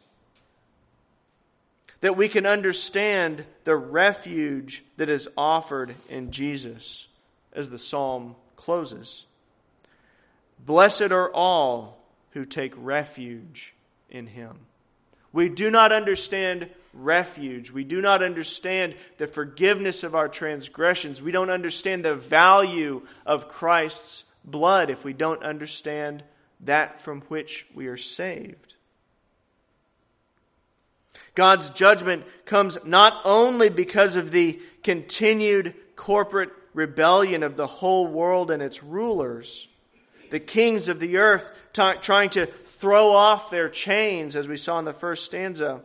that 2.01 2.15
we 2.15 2.29
can 2.29 2.45
understand 2.45 3.45
the 3.65 3.75
refuge 3.75 4.83
that 4.97 5.09
is 5.09 5.27
offered 5.37 5.93
in 6.09 6.31
Jesus 6.31 7.07
as 7.53 7.69
the 7.69 7.77
psalm 7.77 8.35
closes. 8.55 9.25
Blessed 10.65 11.11
are 11.11 11.31
all 11.31 11.99
who 12.31 12.45
take 12.45 12.73
refuge 12.77 13.73
in 14.09 14.27
him. 14.27 14.59
We 15.31 15.49
do 15.49 15.69
not 15.69 15.91
understand 15.91 16.69
refuge. 16.93 17.71
We 17.71 17.83
do 17.83 18.01
not 18.01 18.23
understand 18.23 18.95
the 19.17 19.27
forgiveness 19.27 20.03
of 20.03 20.15
our 20.15 20.27
transgressions. 20.27 21.21
We 21.21 21.31
don't 21.31 21.49
understand 21.49 22.03
the 22.03 22.15
value 22.15 23.03
of 23.25 23.49
Christ's 23.49 24.23
blood 24.43 24.89
if 24.89 25.03
we 25.03 25.13
don't 25.13 25.43
understand 25.43 26.23
that 26.61 26.99
from 26.99 27.21
which 27.21 27.67
we 27.73 27.87
are 27.87 27.97
saved. 27.97 28.75
God's 31.35 31.69
judgment 31.69 32.25
comes 32.45 32.77
not 32.83 33.21
only 33.23 33.69
because 33.69 34.15
of 34.15 34.31
the 34.31 34.59
continued 34.83 35.73
corporate 35.95 36.51
rebellion 36.73 37.43
of 37.43 37.55
the 37.55 37.67
whole 37.67 38.07
world 38.07 38.51
and 38.51 38.61
its 38.61 38.83
rulers, 38.83 39.67
the 40.31 40.39
kings 40.39 40.87
of 40.87 40.99
the 40.99 41.17
earth 41.17 41.49
t- 41.73 41.93
trying 42.01 42.29
to 42.31 42.45
throw 42.45 43.11
off 43.11 43.49
their 43.49 43.69
chains, 43.69 44.35
as 44.35 44.47
we 44.47 44.57
saw 44.57 44.79
in 44.79 44.85
the 44.85 44.93
first 44.93 45.25
stanza, 45.25 45.81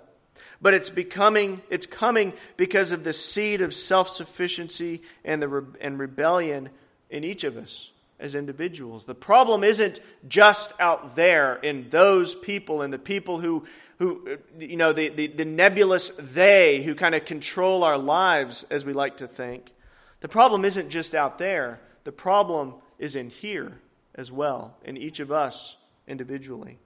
but 0.60 0.74
it's 0.74 0.90
becoming 0.90 1.62
it's 1.70 1.86
coming 1.86 2.32
because 2.56 2.92
of 2.92 3.04
the 3.04 3.12
seed 3.12 3.60
of 3.60 3.74
self-sufficiency 3.74 5.02
and 5.24 5.42
the 5.42 5.48
re- 5.48 5.78
and 5.80 5.98
rebellion 5.98 6.70
in 7.10 7.24
each 7.24 7.44
of 7.44 7.56
us 7.56 7.90
as 8.18 8.34
individuals. 8.34 9.04
The 9.04 9.14
problem 9.14 9.64
isn't 9.64 10.00
just 10.26 10.72
out 10.80 11.16
there 11.16 11.56
in 11.56 11.88
those 11.90 12.34
people 12.34 12.82
and 12.82 12.92
the 12.92 12.98
people 12.98 13.40
who 13.40 13.64
who 13.98 14.38
you 14.58 14.76
know 14.76 14.92
the, 14.92 15.08
the, 15.08 15.26
the 15.28 15.44
nebulous 15.44 16.10
they 16.18 16.82
who 16.82 16.94
kind 16.94 17.14
of 17.14 17.24
control 17.24 17.84
our 17.84 17.98
lives 17.98 18.64
as 18.70 18.84
we 18.84 18.92
like 18.92 19.18
to 19.18 19.28
think. 19.28 19.72
The 20.20 20.28
problem 20.28 20.64
isn't 20.64 20.90
just 20.90 21.14
out 21.14 21.38
there. 21.38 21.80
The 22.04 22.12
problem 22.12 22.74
is 22.98 23.16
in 23.16 23.30
here 23.30 23.80
as 24.14 24.30
well, 24.32 24.76
in 24.84 24.96
each 24.96 25.20
of 25.20 25.30
us 25.30 25.76
individually. 26.06 26.78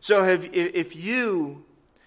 So, 0.00 0.24
have, 0.24 0.48
if 0.52 0.96
you 0.96 1.64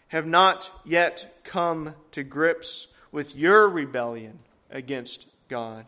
have 0.10 0.26
not 0.26 0.72
yet 0.84 1.42
come 1.44 1.96
to 2.12 2.24
grips 2.24 2.88
with 3.12 3.36
your 3.36 3.70
rebellion 3.70 4.40
against 4.70 5.28
God, 5.50 5.86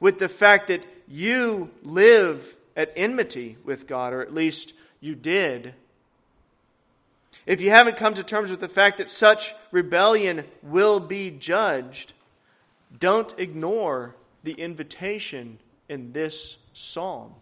with 0.00 0.18
the 0.18 0.28
fact 0.28 0.68
that 0.68 0.82
you 1.06 1.70
live 1.82 2.56
at 2.76 2.92
enmity 2.96 3.58
with 3.64 3.86
God, 3.86 4.12
or 4.12 4.22
at 4.22 4.34
least 4.34 4.72
you 5.00 5.14
did, 5.14 5.74
if 7.44 7.60
you 7.60 7.70
haven't 7.70 7.96
come 7.96 8.14
to 8.14 8.22
terms 8.22 8.50
with 8.50 8.60
the 8.60 8.68
fact 8.68 8.98
that 8.98 9.10
such 9.10 9.54
rebellion 9.70 10.44
will 10.62 11.00
be 11.00 11.30
judged, 11.30 12.12
don't 12.98 13.34
ignore 13.36 14.14
the 14.44 14.52
invitation 14.52 15.58
in 15.88 16.12
this 16.12 16.58
psalm. 16.72 17.34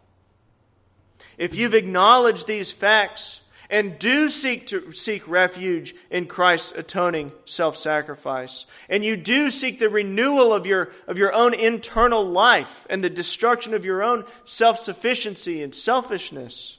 If 1.41 1.55
you've 1.55 1.73
acknowledged 1.73 2.47
these 2.47 2.71
facts 2.71 3.41
and 3.71 3.99
do 3.99 4.29
seek 4.29 4.67
to 4.67 4.93
seek 4.93 5.27
refuge 5.27 5.95
in 6.11 6.27
Christ's 6.27 6.73
atoning 6.73 7.33
self-sacrifice, 7.47 8.67
and 8.91 9.03
you 9.03 9.17
do 9.17 9.51
seek 9.51 9.79
the 9.79 9.89
renewal 9.89 10.53
of 10.53 10.67
your, 10.67 10.91
of 11.07 11.17
your 11.17 11.33
own 11.33 11.55
internal 11.55 12.23
life 12.23 12.87
and 12.91 13.03
the 13.03 13.09
destruction 13.09 13.73
of 13.73 13.87
your 13.87 14.03
own 14.03 14.27
self-sufficiency 14.45 15.63
and 15.63 15.75
selfishness, 15.75 16.77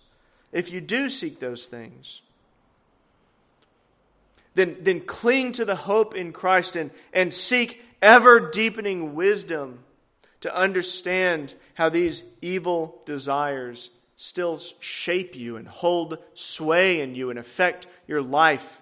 if 0.51 0.71
you 0.71 0.79
do 0.79 1.09
seek 1.09 1.39
those 1.39 1.65
things, 1.65 2.21
then, 4.53 4.77
then 4.81 4.99
cling 4.99 5.53
to 5.53 5.65
the 5.65 5.75
hope 5.75 6.13
in 6.13 6.31
Christ 6.31 6.75
and, 6.75 6.91
and 7.11 7.33
seek 7.33 7.83
ever 7.99 8.39
deepening 8.39 9.15
wisdom 9.15 9.79
to 10.41 10.55
understand 10.55 11.55
how 11.73 11.89
these 11.89 12.21
evil 12.43 13.01
desires 13.07 13.89
still 14.21 14.59
shape 14.79 15.35
you 15.35 15.57
and 15.57 15.67
hold 15.67 16.19
sway 16.35 17.01
in 17.01 17.15
you 17.15 17.31
and 17.31 17.39
affect 17.39 17.87
your 18.07 18.21
life 18.21 18.79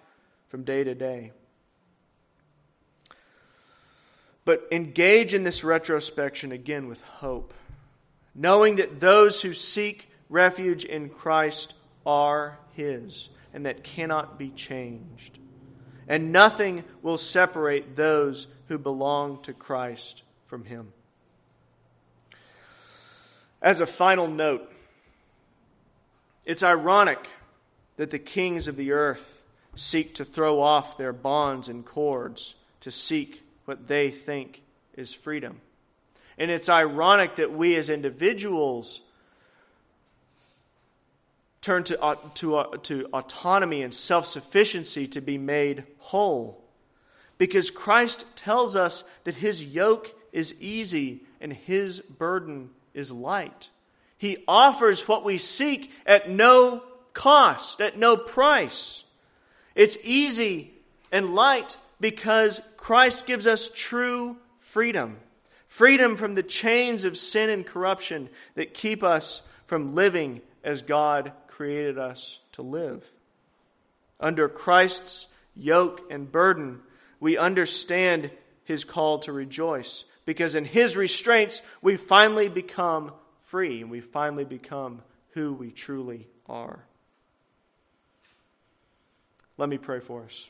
from 0.49 0.65
day 0.65 0.83
to 0.83 0.93
day. 0.93 1.31
But 4.43 4.67
engage 4.69 5.33
in 5.33 5.45
this 5.45 5.63
retrospection 5.63 6.51
again 6.51 6.89
with 6.89 7.01
hope, 7.03 7.53
knowing 8.35 8.75
that 8.75 8.99
those 8.99 9.41
who 9.41 9.53
seek 9.53 10.09
refuge 10.27 10.83
in 10.83 11.07
Christ 11.07 11.73
are 12.05 12.59
His 12.73 13.29
and 13.53 13.65
that 13.65 13.81
cannot 13.81 14.37
be 14.37 14.49
changed. 14.49 15.39
And 16.05 16.33
nothing 16.33 16.83
will 17.01 17.17
separate 17.17 17.95
those 17.95 18.47
who 18.67 18.77
belong 18.77 19.41
to 19.43 19.53
Christ 19.53 20.23
from 20.45 20.65
Him. 20.65 20.91
As 23.61 23.79
a 23.79 23.87
final 23.87 24.27
note, 24.27 24.69
it's 26.45 26.63
ironic 26.63 27.27
that 27.97 28.11
the 28.11 28.19
kings 28.19 28.67
of 28.67 28.75
the 28.75 28.91
earth 28.91 29.43
seek 29.75 30.15
to 30.15 30.25
throw 30.25 30.61
off 30.61 30.97
their 30.97 31.13
bonds 31.13 31.69
and 31.69 31.85
cords 31.85 32.55
to 32.81 32.91
seek 32.91 33.43
what 33.65 33.87
they 33.87 34.09
think 34.09 34.61
is 34.95 35.13
freedom. 35.13 35.61
And 36.37 36.49
it's 36.49 36.69
ironic 36.69 37.35
that 37.35 37.51
we 37.51 37.75
as 37.75 37.89
individuals 37.89 39.01
turn 41.61 41.83
to, 41.83 42.17
to, 42.35 42.79
to 42.83 43.07
autonomy 43.13 43.83
and 43.83 43.93
self 43.93 44.25
sufficiency 44.25 45.07
to 45.07 45.21
be 45.21 45.37
made 45.37 45.83
whole. 45.97 46.63
Because 47.37 47.69
Christ 47.69 48.25
tells 48.35 48.75
us 48.75 49.03
that 49.23 49.35
his 49.35 49.63
yoke 49.63 50.13
is 50.31 50.59
easy 50.61 51.21
and 51.39 51.53
his 51.53 51.99
burden 51.99 52.69
is 52.93 53.11
light. 53.11 53.69
He 54.19 54.43
offers 54.47 55.07
what 55.07 55.25
we 55.25 55.39
seek 55.39 55.91
at 56.05 56.29
no 56.29 56.83
cost, 57.13 57.81
at 57.81 57.97
no 57.97 58.15
price. 58.15 59.03
It's 59.73 59.97
easy 60.03 60.73
and 61.11 61.33
light 61.33 61.77
because 61.99 62.61
Christ 62.77 63.25
gives 63.25 63.47
us 63.47 63.71
true 63.73 64.37
freedom 64.57 65.17
freedom 65.69 66.17
from 66.17 66.35
the 66.35 66.43
chains 66.43 67.05
of 67.05 67.15
sin 67.15 67.49
and 67.49 67.65
corruption 67.65 68.27
that 68.55 68.73
keep 68.73 69.03
us 69.03 69.43
from 69.67 69.95
living 69.95 70.41
as 70.63 70.81
God 70.81 71.31
created 71.47 71.97
us 71.97 72.39
to 72.53 72.61
live. 72.61 73.05
Under 74.19 74.49
Christ's 74.49 75.27
yoke 75.55 76.01
and 76.09 76.29
burden, 76.29 76.79
we 77.19 77.37
understand 77.37 78.31
his 78.63 78.83
call 78.83 79.19
to 79.19 79.31
rejoice 79.31 80.05
because 80.25 80.55
in 80.55 80.65
his 80.65 80.97
restraints 80.97 81.61
we 81.81 81.95
finally 81.95 82.49
become 82.49 83.13
free 83.49 83.81
and 83.81 83.89
we 83.89 83.99
finally 83.99 84.45
become 84.45 85.01
who 85.31 85.51
we 85.51 85.71
truly 85.71 86.27
are. 86.47 86.85
Let 89.57 89.69
me 89.69 89.79
pray 89.79 89.99
for 89.99 90.23
us. 90.23 90.47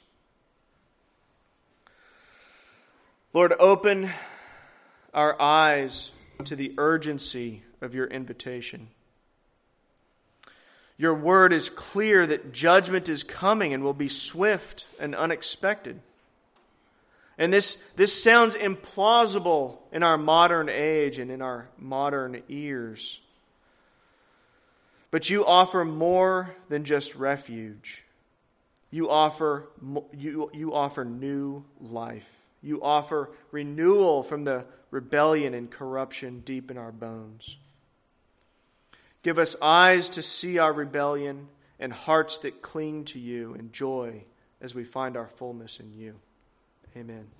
Lord, 3.34 3.54
open 3.58 4.12
our 5.14 5.41
eyes 5.41 6.12
to 6.43 6.58
the 6.58 6.74
urgency 6.78 7.64
of 7.80 7.95
your 7.95 8.08
invitation. 8.08 8.89
Your 10.97 11.14
word 11.14 11.54
is 11.54 11.70
clear 11.70 12.28
that 12.28 12.52
judgment 12.52 13.08
is 13.08 13.24
coming 13.24 13.74
and 13.74 13.82
will 13.82 13.93
be 13.93 14.10
swift 14.10 14.86
and 15.00 15.16
unexpected. 15.16 16.02
And 17.39 17.53
this, 17.53 17.81
this 17.95 18.21
sounds 18.21 18.53
implausible 18.53 19.77
in 19.93 20.03
our 20.03 20.17
modern 20.17 20.67
age 20.67 21.17
and 21.17 21.31
in 21.31 21.41
our 21.41 21.69
modern 21.77 22.43
ears. 22.49 23.21
But 25.09 25.29
you 25.29 25.45
offer 25.45 25.85
more 25.85 26.53
than 26.67 26.83
just 26.83 27.15
refuge. 27.15 28.03
You 28.91 29.09
offer, 29.09 29.69
you, 30.13 30.51
you 30.53 30.73
offer 30.73 31.05
new 31.05 31.63
life. 31.79 32.29
You 32.61 32.83
offer 32.83 33.29
renewal 33.51 34.21
from 34.21 34.43
the 34.43 34.65
rebellion 34.91 35.53
and 35.53 35.71
corruption 35.71 36.41
deep 36.41 36.69
in 36.69 36.77
our 36.77 36.91
bones. 36.91 37.55
Give 39.23 39.39
us 39.39 39.55
eyes 39.61 40.09
to 40.09 40.21
see 40.21 40.57
our 40.57 40.73
rebellion 40.73 41.47
and 41.79 41.93
hearts 41.93 42.37
that 42.39 42.61
cling 42.61 43.05
to 43.05 43.19
you 43.19 43.53
and 43.53 43.71
joy 43.71 44.25
as 44.59 44.75
we 44.75 44.83
find 44.83 45.15
our 45.15 45.29
fullness 45.29 45.79
in 45.79 45.93
you. 45.93 46.15
Amen. 46.95 47.39